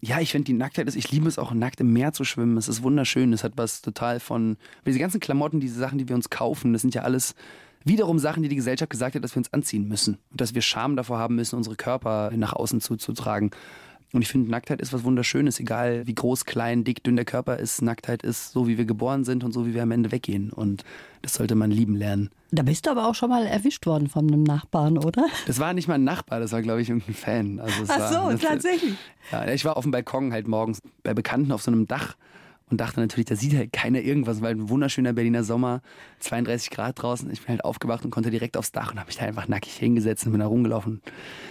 Ja, 0.00 0.20
ich 0.20 0.30
finde 0.30 0.44
die 0.46 0.52
Nacktheit 0.52 0.86
ist, 0.86 0.94
ich 0.94 1.10
liebe 1.10 1.28
es 1.28 1.38
auch 1.38 1.52
nackt 1.52 1.80
im 1.80 1.92
Meer 1.92 2.12
zu 2.12 2.24
schwimmen. 2.24 2.56
Es 2.56 2.68
ist 2.68 2.82
wunderschön. 2.82 3.32
Es 3.32 3.42
hat 3.42 3.54
was 3.56 3.82
total 3.82 4.20
von, 4.20 4.56
diese 4.86 5.00
ganzen 5.00 5.20
Klamotten, 5.20 5.58
diese 5.58 5.78
Sachen, 5.78 5.98
die 5.98 6.08
wir 6.08 6.14
uns 6.14 6.30
kaufen, 6.30 6.72
das 6.72 6.82
sind 6.82 6.94
ja 6.94 7.02
alles 7.02 7.34
wiederum 7.84 8.18
Sachen, 8.18 8.42
die 8.42 8.48
die 8.48 8.56
Gesellschaft 8.56 8.90
gesagt 8.90 9.14
hat, 9.14 9.24
dass 9.24 9.34
wir 9.34 9.38
uns 9.38 9.52
anziehen 9.52 9.88
müssen. 9.88 10.18
Und 10.30 10.40
dass 10.40 10.54
wir 10.54 10.62
Scham 10.62 10.96
davor 10.96 11.18
haben 11.18 11.36
müssen, 11.36 11.56
unsere 11.56 11.76
Körper 11.76 12.30
nach 12.34 12.52
außen 12.52 12.80
zuzutragen. 12.80 13.50
Und 14.12 14.22
ich 14.22 14.28
finde, 14.28 14.50
Nacktheit 14.50 14.80
ist 14.80 14.92
was 14.92 15.04
Wunderschönes, 15.04 15.60
egal 15.60 16.06
wie 16.06 16.14
groß, 16.14 16.44
klein, 16.44 16.82
dick, 16.82 17.04
dünn 17.04 17.14
der 17.14 17.24
Körper 17.24 17.58
ist. 17.58 17.80
Nacktheit 17.80 18.24
ist 18.24 18.50
so, 18.50 18.66
wie 18.66 18.76
wir 18.76 18.84
geboren 18.84 19.24
sind 19.24 19.44
und 19.44 19.52
so, 19.52 19.66
wie 19.66 19.74
wir 19.74 19.84
am 19.84 19.92
Ende 19.92 20.10
weggehen. 20.10 20.52
Und 20.52 20.84
das 21.22 21.34
sollte 21.34 21.54
man 21.54 21.70
lieben 21.70 21.94
lernen. 21.94 22.30
Da 22.50 22.64
bist 22.64 22.86
du 22.86 22.90
aber 22.90 23.08
auch 23.08 23.14
schon 23.14 23.30
mal 23.30 23.46
erwischt 23.46 23.86
worden 23.86 24.08
von 24.08 24.26
einem 24.26 24.42
Nachbarn, 24.42 24.98
oder? 24.98 25.26
Das 25.46 25.60
war 25.60 25.72
nicht 25.72 25.86
mal 25.86 25.94
ein 25.94 26.04
Nachbar, 26.04 26.40
das 26.40 26.50
war, 26.50 26.62
glaube 26.62 26.82
ich, 26.82 26.88
irgendein 26.88 27.14
Fan. 27.14 27.60
Also 27.60 27.84
Ach 27.86 28.00
war, 28.00 28.32
so, 28.32 28.44
tatsächlich. 28.44 28.94
Ja, 29.30 29.46
ich 29.48 29.64
war 29.64 29.76
auf 29.76 29.84
dem 29.84 29.92
Balkon 29.92 30.32
halt 30.32 30.48
morgens 30.48 30.82
bei 31.04 31.14
Bekannten 31.14 31.52
auf 31.52 31.62
so 31.62 31.70
einem 31.70 31.86
Dach 31.86 32.16
und 32.70 32.80
dachte 32.80 33.00
natürlich, 33.00 33.26
da 33.26 33.36
sieht 33.36 33.54
halt 33.56 33.72
keiner 33.72 34.00
irgendwas, 34.00 34.40
weil 34.42 34.54
ein 34.54 34.68
wunderschöner 34.68 35.12
Berliner 35.12 35.44
Sommer, 35.44 35.82
32 36.20 36.70
Grad 36.70 37.02
draußen. 37.02 37.30
Ich 37.30 37.40
bin 37.40 37.48
halt 37.48 37.64
aufgewacht 37.64 38.04
und 38.04 38.10
konnte 38.10 38.30
direkt 38.30 38.56
aufs 38.56 38.72
Dach 38.72 38.92
und 38.92 38.98
habe 38.98 39.08
mich 39.08 39.16
da 39.16 39.24
einfach 39.24 39.48
nackig 39.48 39.72
hingesetzt 39.74 40.24
und 40.26 40.32
bin 40.32 40.40
da 40.40 40.46
rumgelaufen. 40.46 41.00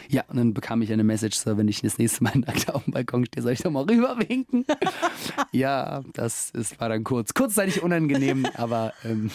Ja, 0.08 0.24
und 0.28 0.38
dann 0.38 0.54
bekam 0.54 0.82
ich 0.82 0.92
eine 0.92 1.04
Message, 1.04 1.38
so, 1.38 1.58
wenn 1.58 1.68
ich 1.68 1.82
das 1.82 1.98
nächste 1.98 2.24
Mal 2.24 2.34
nackt 2.38 2.74
auf 2.74 2.84
dem 2.86 2.94
Balkon 2.94 3.26
stehe, 3.26 3.44
soll 3.44 3.52
ich 3.52 3.62
doch 3.62 3.72
mal 3.72 3.84
rüberwinken? 3.84 4.66
ja, 5.52 6.02
das 6.14 6.50
ist, 6.52 6.80
war 6.80 6.90
dann 6.90 7.04
kurz, 7.04 7.34
kurzzeitig 7.34 7.84
unangenehm, 7.84 8.46
aber 8.56 8.94
ähm, 9.04 9.30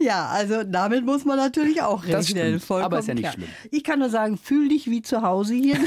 Ja, 0.00 0.26
also 0.26 0.64
damit 0.64 1.04
muss 1.04 1.24
man 1.24 1.36
natürlich 1.36 1.82
auch 1.82 2.04
Das 2.04 2.26
rechnen. 2.28 2.44
stimmt, 2.46 2.64
vollkommen 2.64 2.84
aber 2.86 2.98
ist 2.98 3.08
ja 3.08 3.14
nicht 3.14 3.22
klar. 3.24 3.34
schlimm. 3.34 3.48
Ich 3.70 3.84
kann 3.84 3.98
nur 4.00 4.10
sagen, 4.10 4.36
fühl 4.36 4.68
dich 4.68 4.90
wie 4.90 5.02
zu 5.02 5.22
Hause 5.22 5.54
hier, 5.54 5.78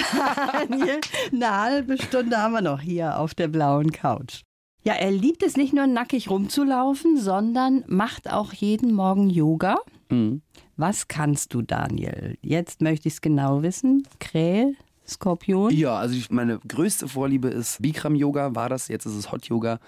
Daniel. 0.70 1.00
Eine 1.34 1.58
halbe 1.62 1.98
Stunde 2.02 2.38
haben 2.38 2.54
wir 2.54 2.62
noch 2.62 2.80
hier 2.82 3.18
auf 3.20 3.34
der 3.36 3.48
blauen 3.48 3.92
Couch. 3.92 4.44
Ja, 4.88 4.94
er 4.94 5.12
liebt 5.12 5.44
es 5.44 5.58
nicht 5.58 5.74
nur 5.74 5.86
nackig 5.86 6.30
rumzulaufen, 6.30 7.18
sondern 7.18 7.84
macht 7.88 8.32
auch 8.32 8.54
jeden 8.54 8.94
Morgen 8.94 9.30
Yoga. 9.30 9.80
mhm. 10.08 10.42
Was 10.78 11.10
kannst 11.10 11.54
du, 11.54 11.62
Daniel? 11.62 12.38
Jetzt 12.42 12.82
möchte 12.82 13.10
ich 13.10 13.16
es 13.16 13.22
genau 13.22 13.64
wissen. 13.64 14.08
Krähe, 14.22 14.76
Skorpion. 15.06 15.74
Ja, 15.74 15.98
also 15.98 16.16
ich, 16.16 16.32
meine 16.32 16.60
größte 16.66 17.10
Vorliebe 17.10 17.50
ist 17.50 17.82
Bikram-Yoga, 17.82 18.56
war 18.56 18.70
das, 18.70 18.88
jetzt 18.88 19.06
ist 19.06 19.16
es 19.16 19.30
Hot-Yoga. 19.30 19.82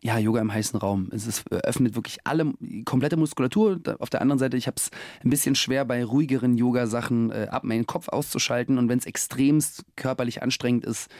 Ja, 0.00 0.16
Yoga 0.16 0.40
im 0.40 0.50
heißen 0.50 0.80
Raum. 0.80 1.10
Es 1.12 1.26
ist, 1.26 1.44
äh, 1.50 1.56
öffnet 1.56 1.94
wirklich 1.94 2.16
alle, 2.24 2.50
komplette 2.86 3.18
Muskulatur. 3.18 3.78
Auf 3.98 4.08
der 4.08 4.22
anderen 4.22 4.38
Seite, 4.38 4.56
ich 4.56 4.66
habe 4.66 4.76
es 4.78 4.90
ein 5.22 5.28
bisschen 5.28 5.56
schwer 5.56 5.84
bei 5.84 6.02
ruhigeren 6.02 6.56
Yoga-Sachen 6.56 7.32
äh, 7.32 7.48
ab 7.50 7.64
meinen 7.64 7.84
Kopf 7.84 8.08
auszuschalten. 8.08 8.78
Und 8.78 8.88
wenn 8.88 8.98
es 8.98 9.04
extremst 9.04 9.84
körperlich 9.94 10.42
anstrengend 10.42 10.86
ist, 10.86 11.10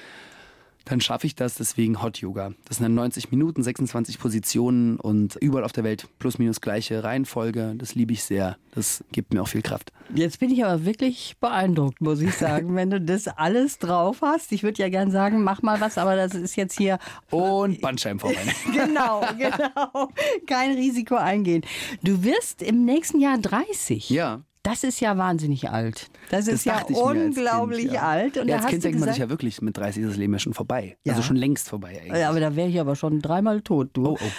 dann 0.88 1.00
schaffe 1.00 1.26
ich 1.26 1.34
das. 1.34 1.54
Deswegen 1.54 2.02
Hot 2.02 2.18
Yoga. 2.18 2.52
Das 2.66 2.78
sind 2.78 2.84
dann 2.84 2.94
90 2.94 3.30
Minuten, 3.30 3.62
26 3.62 4.18
Positionen 4.18 4.98
und 4.98 5.36
überall 5.36 5.64
auf 5.64 5.72
der 5.72 5.84
Welt 5.84 6.08
plus 6.18 6.38
minus 6.38 6.60
gleiche 6.60 7.04
Reihenfolge. 7.04 7.74
Das 7.76 7.94
liebe 7.94 8.12
ich 8.12 8.24
sehr. 8.24 8.56
Das 8.74 9.04
gibt 9.12 9.32
mir 9.32 9.42
auch 9.42 9.48
viel 9.48 9.62
Kraft. 9.62 9.92
Jetzt 10.14 10.40
bin 10.40 10.50
ich 10.50 10.64
aber 10.64 10.84
wirklich 10.84 11.36
beeindruckt, 11.40 12.00
muss 12.00 12.20
ich 12.20 12.34
sagen, 12.34 12.74
wenn 12.76 12.90
du 12.90 13.00
das 13.00 13.28
alles 13.28 13.78
drauf 13.78 14.18
hast. 14.22 14.52
Ich 14.52 14.62
würde 14.62 14.82
ja 14.82 14.88
gern 14.88 15.10
sagen, 15.10 15.42
mach 15.42 15.62
mal 15.62 15.80
was, 15.80 15.98
aber 15.98 16.16
das 16.16 16.34
ist 16.34 16.56
jetzt 16.56 16.76
hier 16.78 16.98
Und 17.30 17.80
Bandscheibenvorbein. 17.80 18.48
genau, 18.72 19.22
genau. 19.38 20.08
Kein 20.46 20.72
Risiko 20.74 21.16
eingehen. 21.16 21.62
Du 22.02 22.22
wirst 22.22 22.62
im 22.62 22.84
nächsten 22.84 23.20
Jahr 23.20 23.38
30. 23.38 24.10
ja. 24.10 24.42
Das 24.62 24.84
ist 24.84 25.00
ja 25.00 25.16
wahnsinnig 25.16 25.70
alt. 25.70 26.08
Das 26.30 26.46
ist 26.48 26.64
ja 26.64 26.82
unglaublich 26.84 27.82
kind, 27.82 27.92
ja. 27.92 28.02
alt. 28.02 28.36
Und 28.36 28.48
ja, 28.48 28.56
da 28.56 28.62
als 28.62 28.70
Kind 28.70 28.84
denkt 28.84 29.00
man 29.00 29.08
sich 29.10 29.18
ja 29.18 29.28
wirklich, 29.30 29.62
mit 29.62 29.76
30 29.76 30.02
ist 30.02 30.10
das 30.10 30.16
Leben 30.18 30.32
ja 30.32 30.38
schon 30.38 30.54
vorbei. 30.54 30.96
Ja. 31.04 31.12
Also 31.12 31.22
schon 31.22 31.36
längst 31.36 31.68
vorbei 31.68 32.00
eigentlich. 32.02 32.20
ja, 32.20 32.28
aber 32.28 32.40
da 32.40 32.54
wäre 32.56 32.68
ich 32.68 32.78
aber 32.80 32.96
schon 32.96 33.20
dreimal 33.20 33.60
tot, 33.62 33.90
du. 33.94 34.06
oh, 34.08 34.18
oh. 34.20 34.30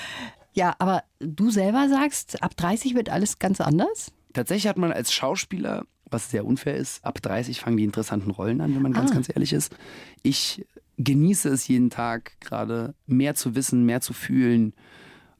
Ja, 0.53 0.75
aber 0.79 1.03
du 1.19 1.51
selber 1.51 1.87
sagst, 1.89 2.41
ab 2.43 2.55
30 2.57 2.95
wird 2.95 3.09
alles 3.09 3.39
ganz 3.39 3.61
anders? 3.61 4.11
Tatsächlich 4.33 4.67
hat 4.67 4.77
man 4.77 4.91
als 4.91 5.13
Schauspieler, 5.13 5.85
was 6.09 6.31
sehr 6.31 6.45
unfair 6.45 6.75
ist, 6.75 7.03
ab 7.05 7.21
30 7.21 7.59
fangen 7.61 7.77
die 7.77 7.83
interessanten 7.83 8.31
Rollen 8.31 8.59
an, 8.61 8.75
wenn 8.75 8.81
man 8.81 8.93
ganz, 8.93 9.11
Ah. 9.11 9.13
ganz 9.15 9.29
ehrlich 9.29 9.53
ist. 9.53 9.75
Ich 10.23 10.65
genieße 10.97 11.49
es 11.49 11.67
jeden 11.67 11.89
Tag 11.89 12.33
gerade, 12.41 12.93
mehr 13.05 13.35
zu 13.35 13.55
wissen, 13.55 13.85
mehr 13.85 14.01
zu 14.01 14.11
fühlen. 14.13 14.73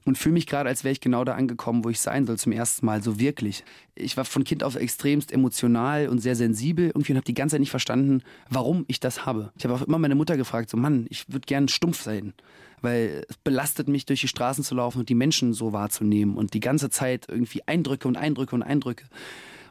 Und 0.04 0.16
fühle 0.16 0.32
mich 0.32 0.46
gerade, 0.46 0.68
als 0.68 0.82
wäre 0.82 0.92
ich 0.92 1.00
genau 1.00 1.24
da 1.24 1.34
angekommen, 1.34 1.84
wo 1.84 1.90
ich 1.90 2.00
sein 2.00 2.26
soll, 2.26 2.38
zum 2.38 2.52
ersten 2.52 2.86
Mal, 2.86 3.02
so 3.02 3.20
wirklich. 3.20 3.64
Ich 3.94 4.16
war 4.16 4.24
von 4.24 4.44
Kind 4.44 4.64
auf 4.64 4.74
extremst 4.74 5.30
emotional 5.30 6.08
und 6.08 6.20
sehr 6.20 6.36
sensibel 6.36 6.86
irgendwie 6.86 7.12
und 7.12 7.16
habe 7.16 7.26
die 7.26 7.34
ganze 7.34 7.54
Zeit 7.54 7.60
nicht 7.60 7.70
verstanden, 7.70 8.22
warum 8.48 8.84
ich 8.88 8.98
das 8.98 9.26
habe. 9.26 9.52
Ich 9.58 9.64
habe 9.64 9.74
auch 9.74 9.82
immer 9.82 9.98
meine 9.98 10.14
Mutter 10.14 10.36
gefragt, 10.36 10.70
so 10.70 10.78
Mann, 10.78 11.06
ich 11.10 11.30
würde 11.30 11.46
gern 11.46 11.68
stumpf 11.68 12.02
sein, 12.02 12.32
weil 12.80 13.24
es 13.28 13.36
belastet 13.36 13.88
mich, 13.88 14.06
durch 14.06 14.22
die 14.22 14.28
Straßen 14.28 14.64
zu 14.64 14.74
laufen 14.74 15.00
und 15.00 15.08
die 15.10 15.14
Menschen 15.14 15.52
so 15.52 15.72
wahrzunehmen 15.72 16.36
und 16.36 16.54
die 16.54 16.60
ganze 16.60 16.88
Zeit 16.88 17.26
irgendwie 17.28 17.62
Eindrücke 17.66 18.08
und 18.08 18.16
Eindrücke 18.16 18.54
und 18.54 18.62
Eindrücke. 18.62 19.04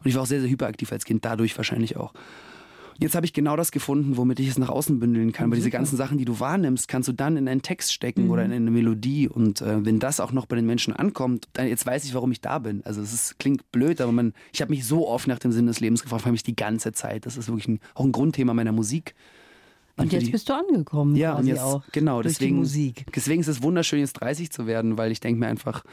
Und 0.04 0.10
ich 0.10 0.16
war 0.16 0.22
auch 0.22 0.28
sehr, 0.28 0.42
sehr 0.42 0.50
hyperaktiv 0.50 0.92
als 0.92 1.06
Kind, 1.06 1.26
dadurch 1.26 1.58
wahrscheinlich 1.58 1.98
auch. 1.98 2.14
Jetzt 3.02 3.16
habe 3.16 3.26
ich 3.26 3.32
genau 3.32 3.56
das 3.56 3.72
gefunden, 3.72 4.18
womit 4.18 4.42
ich 4.42 4.50
es 4.50 4.58
nach 4.58 4.68
außen 4.68 5.00
bündeln 5.00 5.32
kann. 5.32 5.50
Weil 5.50 5.56
diese 5.56 5.70
ganzen 5.70 5.96
Sachen, 5.96 6.18
die 6.18 6.26
du 6.26 6.40
wahrnimmst, 6.40 6.90
kannst 6.90 7.08
du 7.08 7.14
dann 7.14 7.38
in 7.38 7.48
einen 7.48 7.62
Text 7.62 7.94
stecken 7.94 8.30
oder 8.30 8.44
in 8.44 8.52
eine 8.52 8.72
Melodie. 8.72 9.30
Und 9.30 9.62
äh, 9.62 9.86
wenn 9.86 10.00
das 10.00 10.20
auch 10.20 10.34
noch 10.34 10.46
bei 10.46 10.58
den 10.58 10.66
Menschen 10.66 10.94
ankommt, 10.94 11.48
dann 11.54 11.68
jetzt 11.68 11.86
weiß 11.86 12.04
ich, 12.04 12.14
warum 12.14 12.32
ich 12.32 12.42
da 12.42 12.60
bin. 12.60 12.84
Also 12.84 13.02
es 13.02 13.14
ist, 13.14 13.40
klingt 13.40 13.72
blöd, 13.72 14.02
aber 14.02 14.12
man, 14.12 14.34
ich 14.52 14.62
habe 14.62 14.72
mich 14.72 14.86
so 14.86 15.08
oft 15.08 15.28
nach 15.28 15.40
dem 15.40 15.54
Sinn 15.54 15.68
des 15.68 15.80
Lebens 15.80 16.04
gefragt, 16.04 16.24
habe 16.24 16.34
mich 16.34 16.44
die 16.44 16.58
ganze 16.58 16.92
Zeit. 16.92 17.26
Das 17.26 17.38
ist 17.38 17.48
wirklich 17.48 17.70
ein, 17.70 17.80
auch 17.94 18.04
ein 18.04 18.12
Grundthema 18.12 18.54
meiner 18.54 18.74
Musik. 18.74 19.16
Und 19.96 20.14
jetzt 20.14 20.32
bist 20.32 20.50
du 20.50 20.54
angekommen 20.54 21.16
ja, 21.16 21.32
quasi 21.32 21.42
und 21.42 21.48
jetzt, 21.48 21.64
auch. 21.64 21.84
genau, 21.92 22.22
durch 22.22 22.36
deswegen, 22.36 22.56
die 22.56 22.60
Musik. 22.60 23.06
deswegen 23.14 23.42
ist 23.42 23.48
es 23.48 23.62
wunderschön, 23.62 24.00
jetzt 24.00 24.14
30 24.14 24.50
zu 24.50 24.66
werden, 24.66 24.98
weil 24.98 25.12
ich 25.12 25.20
denke 25.20 25.40
mir 25.40 25.48
einfach, 25.48 25.84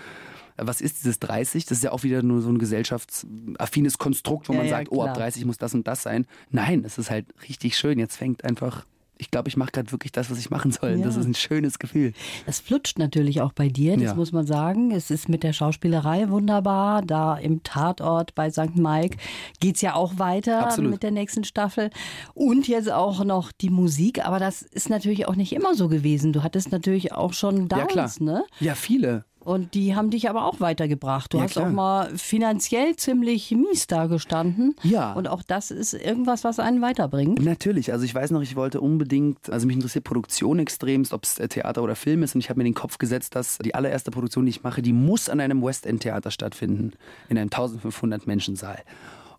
was 0.59 0.81
ist 0.81 0.99
dieses 0.99 1.19
30? 1.21 1.66
Das 1.66 1.79
ist 1.79 1.85
ja 1.85 1.92
auch 1.92 2.03
wieder 2.03 2.23
nur 2.23 2.40
so 2.42 2.49
ein 2.49 2.59
gesellschaftsaffines 2.59 3.99
Konstrukt, 3.99 4.49
wo 4.49 4.53
Ja, 4.53 4.59
man 4.59 4.66
ja, 4.69 4.77
sagt, 4.77 4.92
oh, 4.92 5.03
ab 5.03 5.14
klar. 5.14 5.27
30 5.27 5.45
muss 5.45 5.59
das 5.59 5.75
und 5.75 5.87
das 5.87 6.03
sein. 6.03 6.27
Nein, 6.51 6.83
es 6.85 6.99
ist 6.99 7.11
halt 7.11 7.27
richtig 7.49 7.77
schön. 7.77 7.99
Jetzt 7.99 8.16
fängt 8.16 8.45
einfach, 8.45 8.85
ich 9.19 9.31
glaube, 9.31 9.49
ich 9.49 9.57
mache 9.57 9.73
gerade 9.73 9.90
wirklich 9.92 10.12
das, 10.12 10.31
was 10.31 10.38
ich 10.38 10.51
machen 10.51 10.71
soll. 10.73 10.90
Ja. 10.99 11.05
Das 11.05 11.16
ist 11.16 11.25
ein 11.27 11.35
schönes 11.35 11.79
Gefühl. 11.79 12.12
Es 12.45 12.61
flutscht 12.61 12.99
natürlich 12.99 13.40
auch 13.40 13.53
bei 13.53 13.69
dir, 13.69 13.95
das 13.95 14.03
Ja. 14.03 14.14
muss 14.14 14.33
man 14.33 14.47
sagen. 14.47 14.90
Es 14.90 15.11
ist 15.11 15.29
mit 15.31 15.42
der 15.42 15.53
Schauspielerei 15.55 16.29
wunderbar. 16.29 17.01
Da 17.03 17.37
im 17.37 17.62
Tatort 17.62 18.35
bei 18.35 18.51
St. 18.51 18.77
Mike 18.77 19.16
geht's 19.61 19.81
ja 19.81 19.95
auch 19.95 20.19
weiter 20.19 20.64
Absolut. 20.66 20.90
mit 20.92 21.03
der 21.03 21.12
nächsten 21.12 21.45
Staffel. 21.45 21.90
Und 22.35 22.69
jetzt 22.69 22.90
auch 22.90 23.25
noch 23.25 23.53
die 23.53 23.71
Musik. 23.71 24.25
Aber 24.25 24.38
das 24.38 24.61
ist 24.62 24.90
natürlich 24.90 25.27
auch 25.29 25.37
nicht 25.37 25.53
immer 25.55 25.75
so 25.75 25.88
gewesen. 25.88 26.33
Du 26.35 26.42
hattest 26.42 26.71
natürlich 26.73 27.12
auch 27.12 27.33
schon 27.33 27.69
Ja, 27.71 27.87
klar. 27.87 28.05
Downs, 28.07 28.21
ne? 28.21 28.45
Ja, 28.61 28.75
viele. 28.75 29.25
Und 29.46 29.74
die 29.74 29.94
haben 29.94 30.11
dich 30.11 30.28
aber 30.28 30.44
auch 30.44 30.59
weitergebracht. 30.59 31.32
Du 31.32 31.38
Ja, 31.38 31.44
hast 31.44 31.52
klar. 31.52 31.68
auch 31.68 31.72
mal 31.72 32.11
finanziell 32.16 32.96
ziemlich 32.96 33.52
mies 33.52 33.87
dagestanden. 33.87 34.74
Ja. 34.82 35.12
Und 35.12 35.28
auch 35.28 35.42
das 35.44 35.70
ist 35.70 35.94
irgendwas, 35.94 36.42
was 36.42 36.59
einen 36.59 36.82
weiterbringt. 36.82 37.40
Natürlich, 37.44 37.92
also 37.92 38.04
ich 38.04 38.12
weiß 38.12 38.32
noch, 38.32 38.42
ich 38.42 38.56
wollte 38.56 38.80
unbedingt, 38.80 39.48
also 39.48 39.68
mich 39.68 39.76
interessiert 39.76 40.04
Produktion 40.04 40.59
extremst, 40.59 41.12
ob 41.12 41.22
es 41.22 41.38
äh, 41.38 41.46
Theater 41.46 41.82
oder 41.85 41.94
Film 41.94 42.24
ist 42.24 42.35
und 42.35 42.40
ich 42.40 42.50
habe 42.50 42.59
mir 42.59 42.64
den 42.64 42.74
Kopf 42.74 42.98
gesetzt, 42.98 43.37
dass 43.37 43.59
die 43.59 43.74
allererste 43.74 44.11
Produktion, 44.11 44.44
die 44.46 44.50
ich 44.50 44.64
mache, 44.64 44.82
die 44.82 44.92
muss 44.92 45.28
an 45.28 45.38
einem 45.38 45.62
West 45.62 45.87
End 45.87 46.02
Theater 46.02 46.32
stattfinden, 46.32 46.92
in 47.28 47.38
einem 47.38 47.46
1500 47.46 48.26
Menschen 48.26 48.56
Saal. 48.56 48.82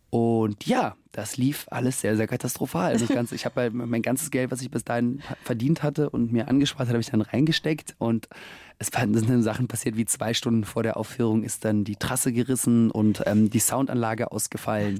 Und 0.09 0.65
ja, 0.65 0.95
das 1.11 1.35
lief 1.35 1.65
alles 1.69 1.99
sehr, 1.99 2.15
sehr 2.15 2.27
katastrophal. 2.27 2.91
Also 2.93 3.07
Ganze, 3.07 3.35
ich 3.35 3.45
habe 3.45 3.69
mein 3.71 4.01
ganzes 4.01 4.31
Geld, 4.31 4.51
was 4.51 4.61
ich 4.61 4.71
bis 4.71 4.85
dahin 4.85 5.21
verdient 5.43 5.83
hatte 5.83 6.09
und 6.09 6.31
mir 6.31 6.47
angespart 6.47 6.81
hatte, 6.87 6.91
habe 6.91 7.01
ich 7.01 7.09
dann 7.11 7.19
reingesteckt. 7.21 7.95
Und 7.97 8.29
es 8.79 8.93
waren 8.93 9.13
sind 9.13 9.43
Sachen 9.43 9.67
passiert, 9.67 9.97
wie 9.97 10.05
zwei 10.05 10.33
Stunden 10.33 10.63
vor 10.63 10.83
der 10.83 10.97
Aufführung 10.97 11.43
ist 11.43 11.65
dann 11.65 11.83
die 11.83 11.95
Trasse 11.95 12.31
gerissen 12.31 12.91
und 12.91 13.23
ähm, 13.25 13.49
die 13.49 13.59
Soundanlage 13.59 14.31
ausgefallen. 14.31 14.99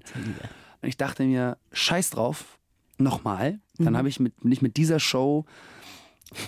Und 0.82 0.90
ich 0.90 0.98
dachte 0.98 1.24
mir, 1.24 1.58
scheiß 1.72 2.12
drauf, 2.12 2.58
nochmal. 2.98 3.60
Dann 3.78 3.98
habe 3.98 4.10
ich 4.10 4.20
mit, 4.20 4.40
bin 4.42 4.52
ich 4.52 4.62
mit 4.62 4.78
dieser 4.78 5.00
Show 5.00 5.46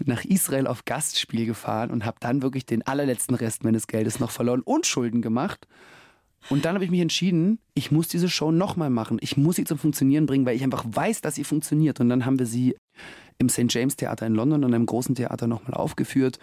nach 0.06 0.26
Israel 0.26 0.68
auf 0.68 0.86
Gastspiel 0.86 1.46
gefahren 1.46 1.92
und 1.92 2.06
habe 2.06 2.18
dann 2.20 2.42
wirklich 2.42 2.66
den 2.66 2.86
allerletzten 2.86 3.36
Rest 3.36 3.64
meines 3.64 3.88
Geldes 3.88 4.20
noch 4.20 4.32
verloren 4.32 4.62
und 4.62 4.86
Schulden 4.86 5.22
gemacht. 5.22 5.68
Und 6.50 6.66
dann 6.66 6.74
habe 6.76 6.86
ich 6.86 6.92
mich 6.92 7.02
entschieden, 7.02 7.60
ich 7.74 7.92
muss 7.92 8.08
diese 8.08 8.30
Show 8.30 8.52
nochmal 8.52 8.90
machen. 8.90 9.18
Ich 9.22 9.38
muss 9.38 9.58
sie 9.58 9.66
zum 9.66 9.78
Funktionieren 9.78 10.26
bringen, 10.26 10.46
weil 10.46 10.56
ich 10.56 10.64
einfach 10.64 10.86
weiß, 10.88 11.22
dass 11.22 11.36
sie 11.36 11.44
funktioniert. 11.44 12.00
Und 12.00 12.10
dann 12.10 12.26
haben 12.26 12.40
wir 12.40 12.46
sie 12.46 12.76
im 13.38 13.50
St. 13.50 13.66
James 13.70 13.96
Theater 13.96 14.26
in 14.26 14.36
London 14.36 14.64
und 14.64 14.74
einem 14.74 14.86
großen 14.86 15.16
Theater 15.16 15.48
nochmal 15.48 15.74
aufgeführt 15.74 16.40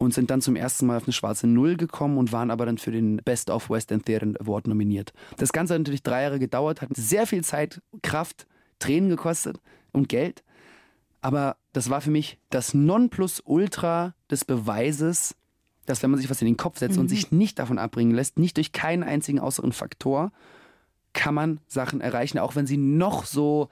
und 0.00 0.14
sind 0.14 0.30
dann 0.30 0.40
zum 0.40 0.56
ersten 0.56 0.86
Mal 0.86 0.96
auf 0.96 1.04
eine 1.04 1.12
schwarze 1.12 1.46
Null 1.46 1.76
gekommen 1.76 2.16
und 2.16 2.32
waren 2.32 2.50
aber 2.50 2.64
dann 2.64 2.78
für 2.78 2.90
den 2.90 3.18
Best 3.18 3.50
of 3.50 3.68
West 3.68 3.92
End 3.92 4.06
Theater 4.06 4.32
Award 4.40 4.66
nominiert. 4.66 5.12
Das 5.36 5.52
Ganze 5.52 5.74
hat 5.74 5.80
natürlich 5.80 6.02
drei 6.02 6.22
Jahre 6.22 6.38
gedauert, 6.38 6.80
hat 6.80 6.88
sehr 6.94 7.26
viel 7.26 7.44
Zeit, 7.44 7.82
Kraft, 8.02 8.46
Tränen 8.78 9.10
gekostet 9.10 9.60
und 9.92 10.08
Geld. 10.08 10.42
Aber 11.20 11.58
das 11.74 11.90
war 11.90 12.00
für 12.00 12.10
mich 12.10 12.38
das 12.48 12.72
Nonplusultra 12.72 14.14
des 14.30 14.46
Beweises, 14.46 15.36
dass 15.84 16.02
wenn 16.02 16.10
man 16.10 16.18
sich 16.18 16.30
was 16.30 16.40
in 16.40 16.46
den 16.46 16.56
Kopf 16.56 16.78
setzt 16.78 16.96
und 16.96 17.08
sich 17.08 17.30
nicht 17.30 17.58
davon 17.58 17.78
abbringen 17.78 18.14
lässt, 18.14 18.38
nicht 18.38 18.56
durch 18.56 18.72
keinen 18.72 19.02
einzigen 19.02 19.38
äußeren 19.38 19.72
Faktor, 19.72 20.32
kann 21.12 21.34
man 21.34 21.60
Sachen 21.66 22.00
erreichen, 22.00 22.38
auch 22.38 22.56
wenn 22.56 22.66
sie 22.66 22.78
noch 22.78 23.26
so 23.26 23.68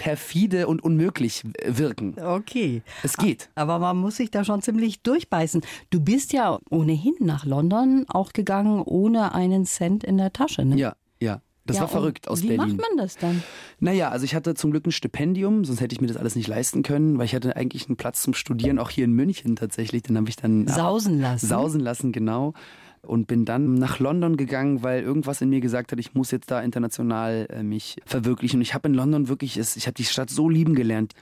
perfide 0.00 0.66
und 0.66 0.82
unmöglich 0.82 1.42
wirken. 1.62 2.14
Okay. 2.18 2.80
Es 3.02 3.18
geht. 3.18 3.50
Aber 3.54 3.78
man 3.78 3.98
muss 3.98 4.16
sich 4.16 4.30
da 4.30 4.44
schon 4.44 4.62
ziemlich 4.62 5.02
durchbeißen. 5.02 5.60
Du 5.90 6.00
bist 6.00 6.32
ja 6.32 6.58
ohnehin 6.70 7.14
nach 7.20 7.44
London 7.44 8.06
auch 8.08 8.32
gegangen, 8.32 8.80
ohne 8.82 9.34
einen 9.34 9.66
Cent 9.66 10.02
in 10.02 10.16
der 10.16 10.32
Tasche. 10.32 10.64
Ne? 10.64 10.76
Ja, 10.78 10.94
ja. 11.20 11.42
Das 11.66 11.76
Ja, 11.76 11.82
war 11.82 11.88
verrückt 11.88 12.28
aus 12.28 12.42
wie 12.42 12.48
Berlin. 12.48 12.76
macht 12.76 12.78
man 12.78 12.96
das 12.96 13.18
dann? 13.18 13.42
Naja, 13.78 14.08
also 14.08 14.24
ich 14.24 14.34
hatte 14.34 14.54
zum 14.54 14.70
Glück 14.70 14.86
ein 14.86 14.90
Stipendium, 14.92 15.66
sonst 15.66 15.82
hätte 15.82 15.92
ich 15.94 16.00
mir 16.00 16.06
das 16.06 16.16
alles 16.16 16.34
nicht 16.34 16.48
leisten 16.48 16.82
können, 16.82 17.18
weil 17.18 17.26
ich 17.26 17.34
hatte 17.34 17.54
eigentlich 17.54 17.86
einen 17.88 17.96
Platz 17.98 18.22
zum 18.22 18.32
Studieren, 18.32 18.78
auch 18.78 18.88
hier 18.88 19.04
in 19.04 19.12
München 19.12 19.54
tatsächlich. 19.54 20.02
Den 20.02 20.16
habe 20.16 20.30
ich 20.30 20.36
dann 20.36 20.66
Sausen 20.66 21.20
lassen. 21.20 21.46
sausen 21.46 21.80
lassen, 21.80 22.10
genau. 22.12 22.54
Und 23.02 23.26
bin 23.26 23.44
dann 23.44 23.74
nach 23.74 23.98
London 23.98 24.36
gegangen, 24.36 24.82
weil 24.82 25.02
irgendwas 25.02 25.40
in 25.40 25.48
mir 25.48 25.60
gesagt 25.60 25.92
hat, 25.92 25.98
ich 25.98 26.14
muss 26.14 26.30
jetzt 26.30 26.50
da 26.50 26.60
international 26.60 27.46
äh, 27.50 27.62
mich 27.62 27.96
verwirklichen. 28.04 28.58
Und 28.58 28.62
ich 28.62 28.74
habe 28.74 28.88
in 28.88 28.94
London 28.94 29.28
wirklich, 29.28 29.58
ich 29.58 29.86
habe 29.86 29.94
die 29.94 30.04
Stadt 30.04 30.30
so 30.30 30.48
lieben 30.48 30.74
gelernt. 30.74 31.14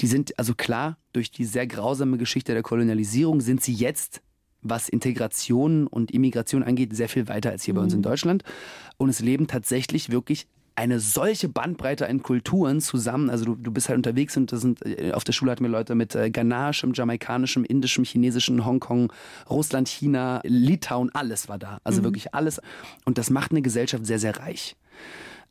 Die 0.00 0.06
sind, 0.06 0.38
also 0.38 0.54
klar, 0.54 0.96
durch 1.12 1.30
die 1.30 1.44
sehr 1.44 1.66
grausame 1.66 2.16
Geschichte 2.16 2.54
der 2.54 2.62
Kolonialisierung 2.62 3.40
sind 3.40 3.62
sie 3.62 3.74
jetzt, 3.74 4.22
was 4.62 4.88
Integration 4.88 5.86
und 5.86 6.10
Immigration 6.10 6.62
angeht, 6.62 6.96
sehr 6.96 7.08
viel 7.08 7.28
weiter 7.28 7.50
als 7.50 7.64
hier 7.64 7.74
bei 7.74 7.82
uns 7.82 7.92
in 7.92 8.02
Deutschland. 8.02 8.42
Und 8.96 9.10
es 9.10 9.20
leben 9.20 9.48
tatsächlich 9.48 10.10
wirklich 10.10 10.46
eine 10.82 10.98
solche 10.98 11.48
Bandbreite 11.48 12.08
an 12.08 12.22
Kulturen 12.22 12.80
zusammen. 12.80 13.30
Also 13.30 13.44
du, 13.44 13.54
du 13.54 13.70
bist 13.70 13.88
halt 13.88 13.96
unterwegs 13.96 14.36
und 14.36 14.50
das 14.50 14.62
sind, 14.62 14.84
äh, 14.84 15.12
auf 15.12 15.22
der 15.22 15.32
Schule 15.32 15.52
hatten 15.52 15.62
wir 15.62 15.70
Leute 15.70 15.94
mit 15.94 16.16
äh, 16.16 16.30
ghanaischem, 16.30 16.92
jamaikanischem, 16.92 17.64
indischem, 17.64 18.04
chinesischem, 18.04 18.66
Hongkong, 18.66 19.12
Russland, 19.48 19.88
China, 19.88 20.40
Litauen, 20.42 21.14
alles 21.14 21.48
war 21.48 21.58
da. 21.58 21.78
Also 21.84 22.02
wirklich 22.02 22.34
alles. 22.34 22.60
Und 23.04 23.16
das 23.16 23.30
macht 23.30 23.52
eine 23.52 23.62
Gesellschaft 23.62 24.04
sehr, 24.06 24.18
sehr 24.18 24.36
reich. 24.38 24.76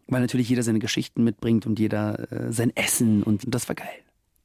Weil 0.07 0.19
natürlich 0.19 0.49
jeder 0.49 0.63
seine 0.63 0.79
Geschichten 0.79 1.23
mitbringt 1.23 1.65
und 1.65 1.79
jeder 1.79 2.29
äh, 2.31 2.51
sein 2.51 2.75
Essen 2.75 3.23
und 3.23 3.43
das 3.47 3.69
war 3.69 3.75
geil. 3.75 3.87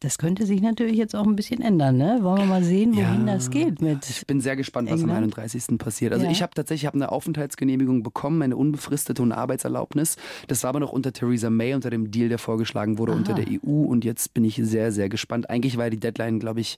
Das 0.00 0.18
könnte 0.18 0.44
sich 0.44 0.60
natürlich 0.60 0.96
jetzt 0.96 1.16
auch 1.16 1.26
ein 1.26 1.36
bisschen 1.36 1.62
ändern, 1.62 1.96
ne? 1.96 2.18
Wollen 2.20 2.38
wir 2.40 2.44
mal 2.44 2.62
sehen, 2.62 2.94
wohin 2.94 3.26
Ja. 3.26 3.34
das 3.34 3.50
geht 3.50 3.80
mit. 3.80 4.08
Ich 4.10 4.26
bin 4.26 4.42
sehr 4.42 4.54
gespannt, 4.54 4.90
was 4.90 5.02
am 5.02 5.08
England? 5.08 5.38
31. 5.38 5.78
passiert. 5.78 6.12
Also 6.12 6.26
Ja. 6.26 6.30
ich 6.30 6.42
habe 6.42 6.52
tatsächlich 6.54 6.82
ich 6.82 6.86
hab 6.86 6.94
eine 6.94 7.10
Aufenthaltsgenehmigung 7.10 8.02
bekommen, 8.02 8.42
eine 8.42 8.56
unbefristete 8.56 9.22
und 9.22 9.32
Arbeitserlaubnis. 9.32 10.16
Das 10.48 10.62
war 10.64 10.68
aber 10.70 10.80
noch 10.80 10.92
unter 10.92 11.12
Theresa 11.14 11.48
May, 11.48 11.72
unter 11.72 11.88
dem 11.88 12.10
Deal, 12.10 12.28
der 12.28 12.38
vorgeschlagen 12.38 12.98
wurde, 12.98 13.12
unter 13.12 13.32
der 13.32 13.46
EU. 13.48 13.70
Und 13.86 14.04
jetzt 14.04 14.34
bin 14.34 14.44
ich 14.44 14.56
sehr, 14.62 14.92
sehr 14.92 15.08
gespannt. 15.08 15.48
Eigentlich 15.48 15.78
war 15.78 15.88
die 15.88 15.98
Deadline, 15.98 16.40
glaube 16.40 16.60
ich, 16.60 16.76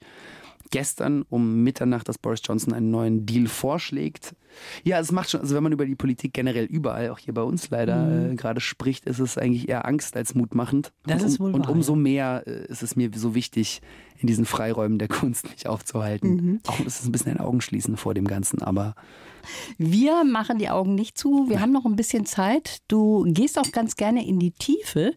gestern 0.70 1.24
um 1.28 1.62
Mitternacht, 1.62 2.08
dass 2.08 2.18
Boris 2.18 2.40
Johnson 2.44 2.72
einen 2.72 2.90
neuen 2.90 3.26
Deal 3.26 3.46
vorschlägt. 3.46 4.34
Ja, 4.82 4.98
es 4.98 5.12
macht 5.12 5.30
schon, 5.30 5.40
also 5.40 5.54
wenn 5.54 5.62
man 5.62 5.72
über 5.72 5.86
die 5.86 5.94
Politik 5.94 6.32
generell 6.32 6.64
überall, 6.64 7.10
auch 7.10 7.18
hier 7.18 7.34
bei 7.34 7.42
uns 7.42 7.70
leider, 7.70 8.30
äh, 8.30 8.34
gerade 8.34 8.60
spricht, 8.60 9.04
ist 9.06 9.18
es 9.18 9.38
eigentlich 9.38 9.68
eher 9.68 9.86
Angst 9.86 10.16
als 10.16 10.34
mutmachend. 10.34 10.92
Mhm. 11.04 11.10
Das 11.10 11.22
und, 11.22 11.28
ist 11.28 11.40
wohl 11.40 11.54
Und 11.54 11.66
wahr, 11.66 11.72
umso 11.72 11.94
mehr 11.94 12.42
äh, 12.46 12.66
ist 12.66 12.82
es 12.82 12.96
mir 12.96 13.10
so 13.14 13.34
wichtig, 13.34 13.80
in 14.18 14.26
diesen 14.26 14.44
Freiräumen 14.44 14.98
der 14.98 15.08
Kunst 15.08 15.48
mich 15.50 15.66
aufzuhalten. 15.68 16.30
Mhm. 16.30 16.60
Auch 16.66 16.80
es 16.80 17.00
ist 17.00 17.06
ein 17.06 17.12
bisschen 17.12 17.32
ein 17.32 17.40
Augenschließen 17.40 17.96
vor 17.96 18.14
dem 18.14 18.26
Ganzen, 18.26 18.62
aber 18.62 18.94
Wir 19.78 20.24
machen 20.24 20.58
die 20.58 20.68
Augen 20.68 20.94
nicht 20.94 21.16
zu. 21.16 21.48
Wir 21.48 21.60
haben 21.60 21.72
noch 21.72 21.84
ein 21.84 21.96
bisschen 21.96 22.26
Zeit. 22.26 22.78
Du 22.88 23.24
gehst 23.28 23.58
auch 23.58 23.70
ganz 23.72 23.96
gerne 23.96 24.26
in 24.26 24.38
die 24.38 24.50
Tiefe. 24.50 25.14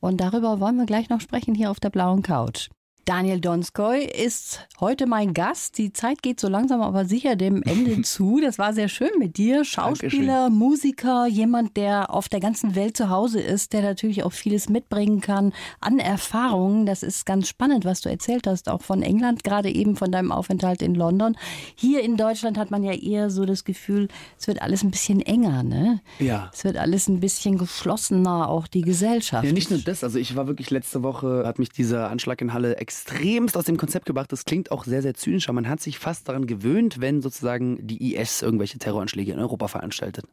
Und 0.00 0.20
darüber 0.20 0.60
wollen 0.60 0.76
wir 0.76 0.86
gleich 0.86 1.08
noch 1.08 1.20
sprechen 1.20 1.54
hier 1.54 1.70
auf 1.70 1.80
der 1.80 1.90
blauen 1.90 2.22
Couch. 2.22 2.68
Daniel 3.10 3.40
Donskoy 3.40 4.04
ist 4.04 4.68
heute 4.78 5.04
mein 5.08 5.34
Gast. 5.34 5.78
Die 5.78 5.92
Zeit 5.92 6.22
geht 6.22 6.38
so 6.38 6.46
langsam 6.46 6.80
aber 6.80 7.04
sicher 7.06 7.34
dem 7.34 7.60
Ende 7.64 8.02
zu. 8.02 8.40
Das 8.40 8.56
war 8.56 8.72
sehr 8.72 8.86
schön 8.86 9.10
mit 9.18 9.36
dir. 9.36 9.64
Schauspieler, 9.64 10.48
Musiker, 10.48 11.26
jemand, 11.26 11.76
der 11.76 12.14
auf 12.14 12.28
der 12.28 12.38
ganzen 12.38 12.76
Welt 12.76 12.96
zu 12.96 13.10
Hause 13.10 13.40
ist, 13.40 13.72
der 13.72 13.82
natürlich 13.82 14.22
auch 14.22 14.30
vieles 14.30 14.68
mitbringen 14.68 15.20
kann 15.20 15.52
an 15.80 15.98
Erfahrungen. 15.98 16.86
Das 16.86 17.02
ist 17.02 17.26
ganz 17.26 17.48
spannend, 17.48 17.84
was 17.84 18.00
du 18.00 18.08
erzählt 18.08 18.46
hast, 18.46 18.68
auch 18.68 18.82
von 18.82 19.02
England, 19.02 19.42
gerade 19.42 19.70
eben 19.70 19.96
von 19.96 20.12
deinem 20.12 20.30
Aufenthalt 20.30 20.80
in 20.80 20.94
London. 20.94 21.36
Hier 21.74 22.04
in 22.04 22.16
Deutschland 22.16 22.58
hat 22.58 22.70
man 22.70 22.84
ja 22.84 22.92
eher 22.92 23.28
so 23.28 23.44
das 23.44 23.64
Gefühl, 23.64 24.06
es 24.38 24.46
wird 24.46 24.62
alles 24.62 24.84
ein 24.84 24.92
bisschen 24.92 25.20
enger, 25.20 25.64
ne? 25.64 26.00
ja. 26.20 26.48
Es 26.52 26.62
wird 26.62 26.76
alles 26.76 27.08
ein 27.08 27.18
bisschen 27.18 27.58
geschlossener, 27.58 28.48
auch 28.48 28.68
die 28.68 28.82
Gesellschaft. 28.82 29.44
Ja, 29.44 29.50
nicht 29.50 29.68
nur 29.68 29.80
das. 29.80 30.04
Also 30.04 30.20
ich 30.20 30.36
war 30.36 30.46
wirklich 30.46 30.70
letzte 30.70 31.02
Woche, 31.02 31.42
hat 31.44 31.58
mich 31.58 31.70
dieser 31.70 32.08
Anschlag 32.08 32.40
in 32.40 32.52
Halle 32.52 32.78
extremst 33.00 33.56
aus 33.56 33.64
dem 33.64 33.76
Konzept 33.76 34.06
gebracht. 34.06 34.30
Das 34.30 34.44
klingt 34.44 34.70
auch 34.70 34.84
sehr, 34.84 35.02
sehr 35.02 35.14
zynisch, 35.14 35.48
aber 35.48 35.54
man 35.54 35.68
hat 35.68 35.80
sich 35.80 35.98
fast 35.98 36.28
daran 36.28 36.46
gewöhnt, 36.46 37.00
wenn 37.00 37.22
sozusagen 37.22 37.78
die 37.86 38.14
IS 38.14 38.42
irgendwelche 38.42 38.78
Terroranschläge 38.78 39.32
in 39.32 39.38
Europa 39.38 39.68
veranstaltet. 39.68 40.26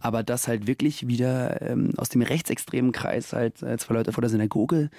Aber 0.00 0.22
dass 0.22 0.48
halt 0.48 0.66
wirklich 0.66 1.08
wieder 1.08 1.60
ähm, 1.62 1.92
aus 1.96 2.08
dem 2.08 2.22
rechtsextremen 2.22 2.92
Kreis 2.92 3.32
halt 3.32 3.62
äh, 3.62 3.76
zwei 3.78 3.94
Leute 3.94 4.12
vor 4.12 4.22
der 4.22 4.30
Synagoge 4.30 4.90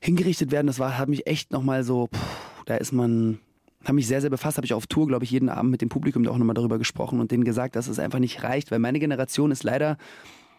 hingerichtet 0.00 0.50
werden, 0.50 0.66
das 0.66 0.78
war, 0.78 0.98
hat 0.98 1.08
mich 1.08 1.26
echt 1.26 1.52
nochmal 1.52 1.84
so, 1.84 2.08
puh, 2.08 2.18
da 2.66 2.76
ist 2.76 2.92
man, 2.92 3.38
habe 3.84 3.94
mich 3.94 4.06
sehr, 4.06 4.20
sehr 4.20 4.30
befasst, 4.30 4.58
habe 4.58 4.66
ich 4.66 4.74
auf 4.74 4.86
Tour, 4.86 5.06
glaube 5.06 5.24
ich, 5.24 5.30
jeden 5.30 5.48
Abend 5.48 5.70
mit 5.70 5.80
dem 5.80 5.88
Publikum 5.88 6.26
auch 6.28 6.36
nochmal 6.36 6.54
darüber 6.54 6.78
gesprochen 6.78 7.20
und 7.20 7.30
denen 7.30 7.44
gesagt, 7.44 7.76
dass 7.76 7.88
es 7.88 7.98
einfach 7.98 8.18
nicht 8.18 8.42
reicht, 8.42 8.70
weil 8.70 8.80
meine 8.80 8.98
Generation 8.98 9.50
ist 9.50 9.62
leider 9.62 9.96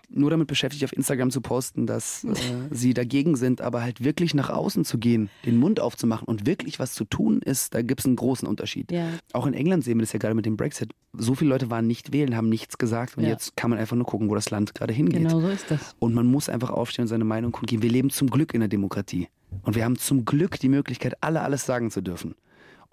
nur 0.09 0.29
damit 0.29 0.47
beschäftigt, 0.47 0.83
auf 0.83 0.93
Instagram 0.93 1.31
zu 1.31 1.41
posten, 1.41 1.87
dass 1.87 2.23
äh, 2.23 2.33
sie 2.71 2.93
dagegen 2.93 3.35
sind, 3.35 3.61
aber 3.61 3.81
halt 3.81 4.03
wirklich 4.03 4.33
nach 4.33 4.49
außen 4.49 4.85
zu 4.85 4.97
gehen, 4.97 5.29
den 5.45 5.57
Mund 5.57 5.79
aufzumachen 5.79 6.27
und 6.27 6.45
wirklich 6.45 6.79
was 6.79 6.93
zu 6.93 7.05
tun 7.05 7.41
ist, 7.41 7.73
da 7.73 7.81
gibt 7.81 8.01
es 8.01 8.05
einen 8.05 8.15
großen 8.15 8.47
Unterschied. 8.47 8.91
Ja. 8.91 9.07
Auch 9.33 9.45
in 9.45 9.53
England 9.53 9.83
sehen 9.83 9.97
wir 9.97 10.03
das 10.03 10.13
ja 10.13 10.19
gerade 10.19 10.35
mit 10.35 10.45
dem 10.45 10.57
Brexit. 10.57 10.91
So 11.13 11.35
viele 11.35 11.49
Leute 11.49 11.69
waren 11.69 11.87
nicht 11.87 12.13
wählen, 12.13 12.35
haben 12.35 12.49
nichts 12.49 12.77
gesagt 12.77 13.17
und 13.17 13.23
Ja. 13.23 13.29
jetzt 13.29 13.55
kann 13.55 13.69
man 13.69 13.79
einfach 13.79 13.95
nur 13.95 14.05
gucken, 14.05 14.29
wo 14.29 14.35
das 14.35 14.49
Land 14.49 14.73
gerade 14.75 14.93
hingeht. 14.93 15.19
Genau 15.23 15.41
so 15.41 15.47
ist 15.47 15.69
das. 15.69 15.95
Und 15.99 16.13
man 16.13 16.25
muss 16.27 16.49
einfach 16.49 16.69
aufstehen 16.69 17.03
und 17.03 17.09
seine 17.09 17.23
Meinung 17.25 17.51
kundgeben. 17.51 17.83
Wir 17.83 17.91
leben 17.91 18.09
zum 18.09 18.29
Glück 18.29 18.53
in 18.53 18.59
der 18.61 18.69
Demokratie. 18.69 19.27
Und 19.61 19.75
wir 19.75 19.85
haben 19.85 19.97
zum 19.97 20.25
Glück 20.25 20.59
die 20.59 20.69
Möglichkeit, 20.69 21.15
alle 21.21 21.41
alles 21.41 21.65
sagen 21.65 21.91
zu 21.91 22.01
dürfen. 22.01 22.35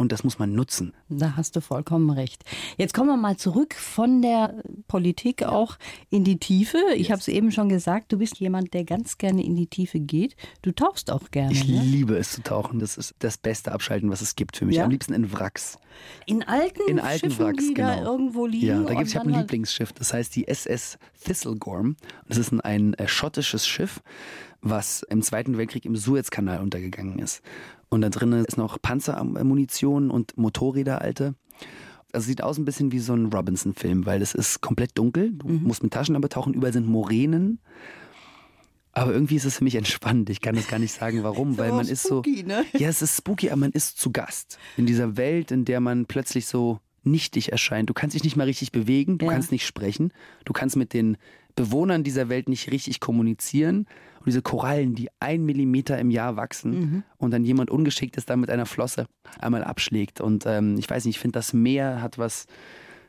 Und 0.00 0.12
das 0.12 0.24
muss 0.24 0.38
man 0.38 0.54
nutzen. 0.54 0.94
Da 1.10 1.36
hast 1.36 1.56
du 1.56 1.60
vollkommen 1.60 2.08
recht. 2.08 2.42
Jetzt 2.78 2.94
kommen 2.94 3.10
wir 3.10 3.18
mal 3.18 3.36
zurück 3.36 3.74
von 3.74 4.22
der 4.22 4.62
Politik 4.88 5.42
auch 5.42 5.76
in 6.08 6.24
die 6.24 6.38
Tiefe. 6.38 6.78
Ich 6.96 7.10
habe 7.10 7.20
es 7.20 7.28
eben 7.28 7.52
schon 7.52 7.68
gesagt, 7.68 8.10
du 8.10 8.16
bist 8.16 8.38
jemand, 8.38 8.72
der 8.72 8.84
ganz 8.84 9.18
gerne 9.18 9.44
in 9.44 9.56
die 9.56 9.66
Tiefe 9.66 10.00
geht. 10.00 10.36
Du 10.62 10.72
tauchst 10.72 11.10
auch 11.10 11.30
gerne. 11.30 11.52
Ich 11.52 11.68
Ne? 11.68 11.82
liebe 11.82 12.16
es 12.16 12.32
zu 12.32 12.42
tauchen. 12.42 12.78
Das 12.78 12.96
ist 12.96 13.14
das 13.18 13.36
beste 13.36 13.72
Abschalten, 13.72 14.08
was 14.08 14.22
es 14.22 14.36
gibt 14.36 14.56
für 14.56 14.64
mich. 14.64 14.76
Ja? 14.76 14.84
Am 14.84 14.90
liebsten 14.90 15.12
in 15.12 15.30
Wracks. 15.34 15.76
In 16.24 16.44
alten, 16.44 16.80
In 16.88 16.98
alten 16.98 17.30
Schiffen, 17.32 17.44
Wracks, 17.44 17.68
die 17.68 17.74
da 17.74 17.96
genau. 17.96 18.12
irgendwo 18.12 18.46
liegen. 18.46 18.66
Ja, 18.68 18.80
da 18.82 18.94
gibt's, 18.94 19.10
ich 19.10 19.16
habe 19.18 19.28
ein 19.28 19.34
halt- 19.36 19.50
Lieblingsschiff, 19.50 19.92
das 19.92 20.14
heißt 20.14 20.34
die 20.34 20.48
SS 20.48 20.96
Thistlegorm. 21.22 21.96
Das 22.26 22.38
ist 22.38 22.52
ein, 22.52 22.62
ein 22.62 22.94
äh, 22.94 23.06
schottisches 23.06 23.66
Schiff, 23.66 24.00
was 24.62 25.02
im 25.10 25.20
Zweiten 25.20 25.58
Weltkrieg 25.58 25.84
im 25.84 25.94
Suezkanal 25.96 26.60
untergegangen 26.62 27.18
ist. 27.18 27.42
Und 27.90 28.00
da 28.02 28.08
drinnen 28.08 28.44
ist 28.44 28.56
noch 28.56 28.80
Panzermunition 28.80 30.10
und 30.10 30.36
Motorräder 30.38 31.00
alte. 31.00 31.34
Also 32.12 32.26
sieht 32.26 32.42
aus 32.42 32.56
ein 32.58 32.64
bisschen 32.64 32.92
wie 32.92 32.98
so 33.00 33.14
ein 33.14 33.26
Robinson-Film, 33.26 34.06
weil 34.06 34.22
es 34.22 34.34
ist 34.34 34.60
komplett 34.60 34.96
dunkel. 34.96 35.32
Du 35.32 35.48
Mhm. 35.48 35.62
musst 35.64 35.82
mit 35.82 35.92
Taschenlampe 35.92 36.28
tauchen, 36.28 36.54
überall 36.54 36.72
sind 36.72 36.86
Moränen. 36.86 37.58
Aber 38.92 39.12
irgendwie 39.12 39.36
ist 39.36 39.44
es 39.44 39.58
für 39.58 39.64
mich 39.64 39.76
entspannt. 39.76 40.30
Ich 40.30 40.40
kann 40.40 40.56
das 40.56 40.66
gar 40.66 40.78
nicht 40.80 40.92
sagen, 40.92 41.22
warum, 41.22 41.58
weil 41.58 41.72
man 41.72 41.86
ist 41.86 42.02
so. 42.02 42.22
spooky, 42.22 42.42
ne? 42.42 42.64
Ja, 42.76 42.88
es 42.88 43.02
ist 43.02 43.16
spooky, 43.16 43.50
aber 43.50 43.60
man 43.60 43.70
ist 43.72 43.98
zu 43.98 44.10
Gast. 44.10 44.58
In 44.76 44.86
dieser 44.86 45.16
Welt, 45.16 45.52
in 45.52 45.64
der 45.64 45.80
man 45.80 46.06
plötzlich 46.06 46.46
so 46.46 46.80
nichtig 47.04 47.52
erscheint. 47.52 47.88
Du 47.88 47.94
kannst 47.94 48.14
dich 48.14 48.24
nicht 48.24 48.36
mal 48.36 48.44
richtig 48.44 48.72
bewegen, 48.72 49.18
du 49.18 49.26
Ja. 49.26 49.32
kannst 49.32 49.52
nicht 49.52 49.66
sprechen, 49.66 50.12
du 50.44 50.52
kannst 50.52 50.76
mit 50.76 50.92
den 50.92 51.16
Bewohnern 51.56 52.02
dieser 52.04 52.28
Welt 52.28 52.48
nicht 52.48 52.70
richtig 52.70 53.00
kommunizieren. 53.00 53.86
Und 54.20 54.26
diese 54.26 54.42
Korallen, 54.42 54.94
die 54.94 55.08
ein 55.18 55.44
Millimeter 55.44 55.98
im 55.98 56.10
Jahr 56.10 56.36
wachsen 56.36 57.04
und 57.16 57.30
dann 57.32 57.44
jemand 57.44 57.70
Ungeschicktes 57.70 58.26
da 58.26 58.36
mit 58.36 58.50
einer 58.50 58.66
Flosse 58.66 59.06
einmal 59.38 59.64
abschlägt. 59.64 60.20
Und 60.20 60.44
ähm, 60.46 60.76
ich 60.78 60.88
weiß 60.88 61.04
nicht, 61.06 61.16
ich 61.16 61.20
finde, 61.20 61.38
das 61.38 61.52
Meer 61.52 62.02
hat 62.02 62.18
was 62.18 62.46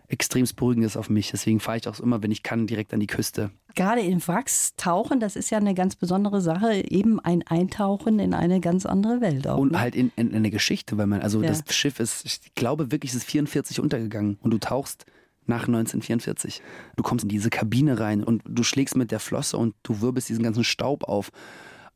extremst 0.07 0.55
Beruhigendes 0.55 0.97
auf 0.97 1.09
mich. 1.09 1.31
Deswegen 1.31 1.59
fahre 1.59 1.77
ich 1.77 1.87
auch 1.87 1.99
immer, 1.99 2.21
wenn 2.21 2.31
ich 2.31 2.43
kann, 2.43 2.67
direkt 2.67 2.93
an 2.93 2.99
die 2.99 3.07
Küste. 3.07 3.51
Gerade 3.75 4.01
in 4.01 4.25
Wracks 4.27 4.75
tauchen, 4.75 5.19
das 5.19 5.35
ist 5.35 5.49
ja 5.49 5.57
eine 5.57 5.73
ganz 5.73 5.95
besondere 5.95 6.41
Sache, 6.41 6.83
eben 6.89 7.19
ein 7.19 7.43
Eintauchen 7.47 8.19
in 8.19 8.33
eine 8.33 8.59
ganz 8.59 8.85
andere 8.85 9.21
Welt 9.21 9.47
auch. 9.47 9.57
Und 9.57 9.71
ne? 9.71 9.79
halt 9.79 9.95
in, 9.95 10.11
in, 10.17 10.29
in 10.31 10.35
eine 10.35 10.51
Geschichte, 10.51 10.97
weil 10.97 11.07
man, 11.07 11.21
also 11.21 11.41
Ja. 11.41 11.49
das 11.49 11.63
Schiff 11.73 11.99
ist, 11.99 12.25
ich 12.25 12.53
glaube 12.55 12.91
wirklich, 12.91 13.11
es 13.11 13.17
ist 13.17 13.25
44 13.25 13.79
untergegangen 13.79 14.37
und 14.41 14.51
du 14.51 14.57
tauchst 14.57 15.05
nach 15.51 15.67
1944. 15.67 16.61
Du 16.95 17.03
kommst 17.03 17.23
in 17.23 17.29
diese 17.29 17.49
Kabine 17.49 17.99
rein 17.99 18.23
und 18.23 18.41
du 18.47 18.63
schlägst 18.63 18.95
mit 18.95 19.11
der 19.11 19.19
Flosse 19.19 19.57
und 19.57 19.75
du 19.83 20.01
wirbelst 20.01 20.29
diesen 20.29 20.43
ganzen 20.43 20.63
Staub 20.63 21.03
auf. 21.03 21.31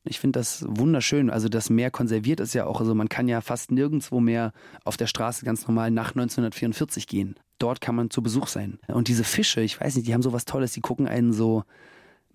Ich 0.04 0.20
finde 0.20 0.40
das 0.40 0.64
wunderschön. 0.68 1.30
Also 1.30 1.50
das 1.50 1.70
Meer 1.70 1.90
konserviert 1.90 2.40
es 2.40 2.54
ja 2.54 2.66
auch. 2.66 2.80
Also 2.80 2.94
man 2.94 3.10
kann 3.10 3.28
ja 3.28 3.42
fast 3.42 3.72
nirgendwo 3.72 4.20
mehr 4.20 4.52
auf 4.84 4.98
der 4.98 5.08
Straße 5.08 5.46
ganz 5.46 5.68
normal 5.68 5.90
nach 5.90 6.10
1944 6.10 7.08
gehen. 7.08 7.36
Dort 7.58 7.82
kann 7.82 7.96
man 7.96 8.12
zu 8.12 8.22
Besuch 8.22 8.48
sein. 8.48 8.78
Und 8.88 9.08
diese 9.08 9.24
Fische, 9.24 9.62
ich 9.62 9.80
weiß 9.80 9.96
nicht, 9.96 10.08
die 10.08 10.14
haben 10.14 10.22
so 10.22 10.34
was 10.34 10.46
Tolles. 10.46 10.74
Die 10.74 10.82
gucken 10.82 11.08
einen 11.08 11.34
so 11.34 11.64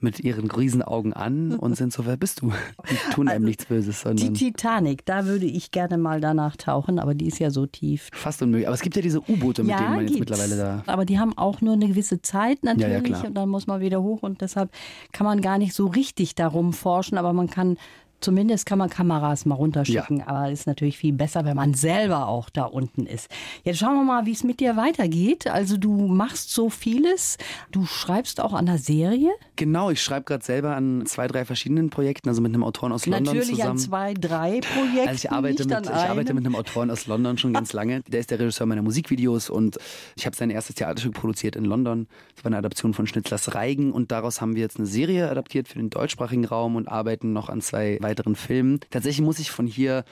mit 0.03 0.21
ihren 0.21 0.51
Riesenaugen 0.51 1.13
an 1.13 1.53
und 1.57 1.77
sind 1.77 1.93
so, 1.93 2.07
wer 2.07 2.17
bist 2.17 2.43
du? 2.43 2.53
Die 2.91 3.15
tun 3.15 3.29
einem 3.29 3.37
Also, 3.43 3.47
nichts 3.47 3.65
Böses, 3.67 3.99
Die 3.99 4.09
sondern 4.09 4.35
Titanic, 4.35 5.05
da 5.07 5.27
würde 5.27 5.47
ich 5.47 5.71
gerne 5.71 5.99
mal 5.99 6.21
danach 6.21 6.57
tauchen, 6.57 6.99
aber 6.99 7.15
die 7.15 7.27
ist 7.27 7.39
ja 7.39 7.51
so 7.51 7.67
tief. 7.67 8.09
fast 8.13 8.43
unmöglich. 8.43 8.67
Aber 8.67 8.75
es 8.75 8.83
gibt 8.83 8.97
ja 8.97 9.03
diese 9.03 9.21
U-Boote, 9.21 9.63
mit 9.63 9.79
denen 9.79 9.91
man 9.91 10.01
jetzt 10.01 10.15
gibt's. 10.15 10.31
mittlerweile 10.31 10.57
da. 10.57 10.83
Aber 10.87 11.05
die 11.05 11.19
haben 11.19 11.37
auch 11.37 11.61
nur 11.61 11.75
eine 11.75 11.89
gewisse 11.89 12.23
Zeit 12.23 12.63
natürlich 12.65 13.11
Ja, 13.11 13.23
ja, 13.23 13.27
und 13.29 13.35
dann 13.35 13.49
muss 13.49 13.67
man 13.67 13.81
wieder 13.81 14.03
hoch 14.03 14.23
und 14.23 14.41
deshalb 14.41 14.71
kann 15.13 15.27
man 15.27 15.41
gar 15.41 15.59
nicht 15.59 15.75
so 15.75 15.87
richtig 15.87 16.35
darum 16.35 16.73
forschen, 16.73 17.19
aber 17.19 17.33
man 17.33 17.49
kann 17.51 17.77
zumindest 18.21 18.67
kann 18.67 18.79
man 18.79 18.91
Kameras 18.91 19.45
mal 19.47 19.55
runterschicken, 19.55 20.23
aber 20.23 20.51
ist 20.51 20.67
natürlich 20.67 20.99
viel 20.99 21.13
besser, 21.13 21.45
wenn 21.45 21.57
man 21.57 21.75
selber 21.75 22.29
auch 22.29 22.51
da 22.51 22.65
unten 22.65 23.07
ist. 23.07 23.29
Jetzt 23.65 23.79
schauen 23.79 23.95
wir 23.97 24.05
mal, 24.05 24.27
wie 24.27 24.33
es 24.33 24.45
mit 24.45 24.61
dir 24.61 24.77
weitergeht. 24.77 25.47
Also 25.47 25.77
du 25.77 25.93
machst 26.07 26.51
so 26.53 26.71
vieles, 26.71 27.39
du 27.73 27.87
schreibst 27.87 28.41
auch 28.41 28.53
an 28.53 28.67
der 28.67 28.79
Serie, 28.79 29.31
Genau, 29.57 29.91
ich 29.91 30.03
schreibe 30.03 30.25
gerade 30.25 30.43
selber 30.45 30.75
an 30.75 31.05
zwei, 31.05 31.27
drei 31.27 31.45
verschiedenen 31.45 31.91
Projekten, 31.91 32.29
also 32.31 32.41
mit 32.41 32.55
einem 32.55 32.65
Autoren 32.65 32.93
aus 32.93 33.05
London 33.05 33.25
natürlich 33.35 33.51
zusammen. 33.57 33.71
an 33.73 33.79
zwei, 33.79 34.15
drei 34.15 34.61
Projekten, 34.61 35.09
Also 35.09 35.27
ich 35.27 35.31
arbeite, 35.33 35.65
mit, 35.67 35.71
ich 35.83 35.91
arbeite 35.91 36.31
einem. 36.31 36.37
mit 36.37 36.47
einem 36.47 36.55
Autoren 36.55 36.91
aus 36.91 37.07
London 37.07 37.37
schon 37.37 37.53
ganz 37.53 37.73
lange. 37.75 38.01
Der 38.09 38.21
ist 38.21 38.31
der 38.31 38.39
Regisseur 38.39 38.67
meiner 38.67 38.81
Musikvideos 38.83 39.51
und 39.51 39.77
ich 40.17 40.25
habe 40.25 40.35
sein 40.35 40.49
erstes 40.51 40.77
Theaterstück 40.77 41.13
produziert 41.15 41.57
in 41.57 41.65
London. 41.67 42.07
Das 42.35 42.45
war 42.45 42.49
eine 42.51 42.57
Adaption 42.59 42.95
von 42.95 43.07
Schnitzlers 43.07 43.55
Reigen 43.55 43.93
und 43.93 44.11
daraus 44.13 44.41
haben 44.41 44.55
wir 44.55 44.63
jetzt 44.63 44.79
eine 44.79 44.87
Serie 44.87 45.31
adaptiert 45.31 45.69
für 45.69 45.79
den 45.79 45.91
deutschsprachigen 45.91 46.45
Raum 46.47 46.77
und 46.77 46.89
arbeiten 46.89 47.33
noch 47.35 47.49
an 47.51 47.61
zwei 47.61 47.99
weiteren 48.01 48.10
Filmen. 48.35 48.81
Tatsächlich 48.91 49.25
muss 49.25 49.39
ich 49.39 49.51
von 49.51 49.67
hier 49.67 50.05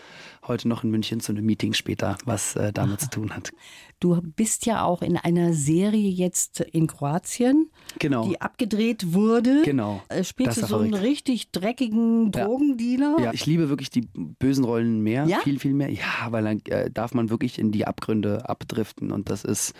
heute 0.46 0.68
noch 0.68 0.84
in 0.84 0.90
München 0.90 1.20
zu 1.20 1.32
einem 1.32 1.44
Meeting 1.46 1.72
später, 1.74 2.16
was 2.24 2.56
äh, 2.56 2.72
damit 2.72 3.00
zu 3.00 3.10
tun 3.10 3.34
hat. 3.34 3.50
Du 4.00 4.20
bist 4.22 4.64
ja 4.64 4.84
auch 4.84 5.02
in 5.02 5.16
einer 5.16 5.52
Serie 5.54 6.08
jetzt 6.08 6.60
in 6.60 6.86
Kroatien, 6.86 7.68
Genau. 7.98 8.28
die 8.28 8.40
abgedreht 8.40 9.12
wurde. 9.12 9.62
Genau. 9.64 10.00
Äh, 10.08 10.22
Spielst 10.22 10.62
du 10.62 10.66
so 10.66 10.76
einen 10.76 10.90
verrückt. 10.90 11.04
richtig 11.04 11.50
dreckigen 11.50 12.30
Ja. 12.32 12.44
Drogendealer? 12.44 13.16
Ja, 13.20 13.32
ich 13.32 13.44
liebe 13.46 13.68
wirklich 13.70 13.90
die 13.90 14.02
bösen 14.38 14.62
Rollen 14.64 15.00
mehr, 15.02 15.24
Ja? 15.26 15.40
viel, 15.40 15.58
viel 15.58 15.74
mehr. 15.74 15.90
Ja, 15.90 16.28
weil 16.30 16.44
dann 16.44 16.60
äh, 16.66 16.92
darf 16.92 17.12
man 17.12 17.28
wirklich 17.28 17.58
in 17.58 17.72
die 17.72 17.88
Abgründe 17.88 18.48
abdriften 18.48 19.10
und 19.10 19.30
das 19.30 19.42
ist 19.42 19.74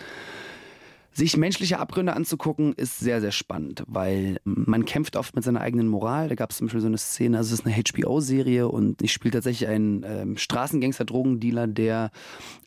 sich 1.11 1.37
menschliche 1.37 1.79
Abgründe 1.79 2.13
anzugucken, 2.13 2.73
ist 2.73 2.99
sehr, 2.99 3.21
sehr 3.21 3.31
spannend, 3.31 3.83
weil 3.87 4.39
man 4.43 4.85
kämpft 4.85 5.15
oft 5.15 5.35
mit 5.35 5.43
seiner 5.43 5.61
eigenen 5.61 5.87
Moral. 5.87 6.29
Da 6.29 6.35
gab 6.35 6.51
es 6.51 6.57
zum 6.57 6.67
Beispiel 6.67 6.81
so 6.81 6.87
eine 6.87 6.97
Szene, 6.97 7.37
also 7.37 7.53
es 7.53 7.61
ist 7.61 7.65
eine 7.65 7.75
HBO-Serie 7.75 8.67
und 8.67 9.01
ich 9.01 9.11
spiele 9.11 9.33
tatsächlich 9.33 9.69
einen 9.69 10.03
ähm, 10.05 10.37
Straßengangster-Drogendealer, 10.37 11.67
der 11.67 12.11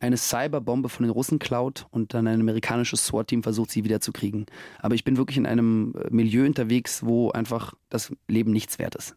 eine 0.01 0.17
Cyberbombe 0.17 0.89
von 0.89 1.05
den 1.05 1.13
Russen 1.13 1.39
klaut 1.39 1.87
und 1.91 2.15
dann 2.15 2.27
ein 2.27 2.41
amerikanisches 2.41 3.07
SWAT-Team 3.07 3.43
versucht, 3.43 3.71
sie 3.71 3.85
wiederzukriegen. 3.85 4.47
Aber 4.81 4.95
ich 4.95 5.05
bin 5.05 5.17
wirklich 5.17 5.39
in 5.39 5.47
einem 5.47 5.95
äh, 5.97 6.09
Milieu 6.11 6.45
unterwegs, 6.45 7.05
wo 7.05 7.31
einfach 7.31 7.75
das 7.89 8.13
Leben 8.29 8.53
nichts 8.53 8.79
wert 8.79 8.95
ist. 8.97 9.17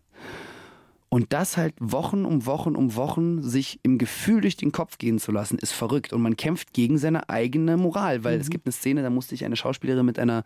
Und 1.15 1.31
das 1.31 1.55
halt 1.55 1.75
Wochen 1.79 2.25
um 2.25 2.45
Wochen 2.45 2.75
um 2.75 2.97
Wochen 2.97 3.41
sich 3.41 3.79
im 3.83 3.97
Gefühl 3.97 4.41
durch 4.41 4.57
den 4.57 4.73
Kopf 4.73 4.97
gehen 4.97 5.17
zu 5.17 5.31
lassen, 5.31 5.57
ist 5.57 5.71
verrückt. 5.71 6.11
Und 6.11 6.21
man 6.21 6.35
kämpft 6.35 6.73
gegen 6.73 6.97
seine 6.97 7.29
eigene 7.29 7.77
Moral, 7.77 8.25
weil 8.25 8.37
es 8.37 8.49
gibt 8.49 8.67
eine 8.67 8.73
Szene, 8.73 9.01
da 9.01 9.09
musste 9.09 9.33
ich 9.33 9.45
eine 9.45 9.55
Schauspielerin 9.55 10.05
mit 10.05 10.19
einer 10.19 10.43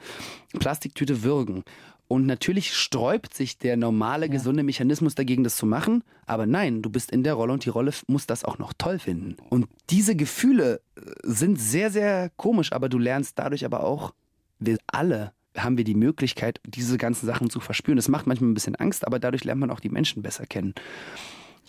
Plastiktüte 0.59 1.23
würgen. 1.23 1.63
Und 2.07 2.27
natürlich 2.27 2.75
sträubt 2.75 3.33
sich 3.33 3.57
der 3.57 3.77
normale, 3.77 4.29
gesunde 4.29 4.61
Mechanismus 4.61 5.15
dagegen, 5.15 5.43
das 5.43 5.57
zu 5.57 5.65
machen. 5.65 6.03
Aber 6.27 6.45
nein, 6.45 6.83
du 6.83 6.91
bist 6.91 7.09
in 7.09 7.23
der 7.23 7.33
Rolle 7.33 7.53
und 7.53 7.65
die 7.65 7.69
Rolle 7.69 7.91
muss 8.05 8.27
das 8.27 8.45
auch 8.45 8.59
noch 8.59 8.71
toll 8.77 8.99
finden. 8.99 9.37
Und 9.49 9.65
diese 9.89 10.15
Gefühle 10.15 10.81
äh, 10.95 11.01
sind 11.23 11.59
sehr, 11.59 11.89
sehr 11.89 12.29
komisch, 12.37 12.73
aber 12.73 12.89
du 12.89 12.99
lernst 12.99 13.39
dadurch 13.39 13.65
aber 13.65 13.83
auch, 13.83 14.13
wir 14.59 14.77
alle 14.85 15.33
haben 15.63 15.77
wir 15.77 15.83
die 15.83 15.95
Möglichkeit, 15.95 16.59
diese 16.65 16.97
ganzen 16.97 17.25
Sachen 17.25 17.49
zu 17.49 17.59
verspüren. 17.59 17.95
Das 17.97 18.07
macht 18.07 18.27
manchmal 18.27 18.49
ein 18.49 18.53
bisschen 18.53 18.75
Angst, 18.75 19.05
aber 19.05 19.19
dadurch 19.19 19.43
lernt 19.43 19.61
man 19.61 19.71
auch 19.71 19.79
die 19.79 19.89
Menschen 19.89 20.21
besser 20.21 20.45
kennen. 20.45 20.73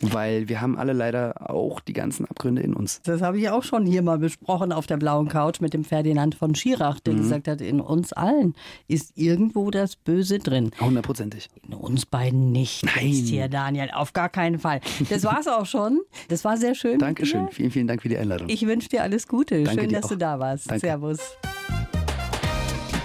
Weil 0.03 0.49
wir 0.49 0.63
haben 0.63 0.79
alle 0.79 0.95
leider 0.95 1.51
auch 1.51 1.79
die 1.79 1.93
ganzen 1.93 2.25
Abgründe 2.25 2.63
in 2.63 2.73
uns. 2.73 3.03
Das 3.03 3.21
habe 3.21 3.39
ich 3.39 3.51
auch 3.51 3.63
schon 3.63 3.85
hier 3.85 4.01
mal 4.01 4.17
besprochen 4.17 4.73
auf 4.73 4.87
der 4.87 4.97
blauen 4.97 5.29
Couch 5.29 5.61
mit 5.61 5.75
dem 5.75 5.85
Ferdinand 5.85 6.35
von 6.35 6.55
Schirach, 6.55 6.97
Mhm. 6.97 7.05
der 7.05 7.15
gesagt 7.17 7.49
hat, 7.49 7.61
in 7.61 7.81
uns 7.83 8.15
allen 8.15 8.55
ist 8.89 9.13
irgendwo 9.19 9.71
das 9.71 9.97
Böse 9.97 10.39
drin. 10.39 10.71
Hundertprozentig. 10.81 11.51
In 11.69 11.75
uns 11.75 12.07
beiden 12.07 12.51
nicht. 12.51 12.83
Nein. 12.87 13.09
Jetzt 13.09 13.29
hier, 13.29 13.49
Daniel, 13.49 13.91
auf 13.93 14.15
gar 14.15 14.31
keinen 14.31 14.59
Fall. 14.59 14.81
Das 15.11 15.23
war's 15.25 15.47
auch 15.47 15.67
schon. 15.67 16.01
Das 16.29 16.47
war 16.47 16.57
sehr 16.57 16.75
schön. 16.75 16.99
Dankeschön. 16.99 17.49
Vielen, 17.51 17.71
vielen 17.71 17.87
Dank 17.87 18.01
für 18.01 18.09
die 18.09 18.17
Einladung. 18.17 18.49
Ich 18.49 18.67
wünsche 18.67 18.89
dir 18.89 19.03
alles 19.03 19.29
Gute. 19.29 19.65
Danke 19.65 19.83
schön, 19.83 19.93
dass 19.93 20.09
du 20.09 20.15
auch. 20.15 20.19
da 20.19 20.39
warst. 20.39 20.71
Danke. 20.71 20.81
Servus. 20.81 21.19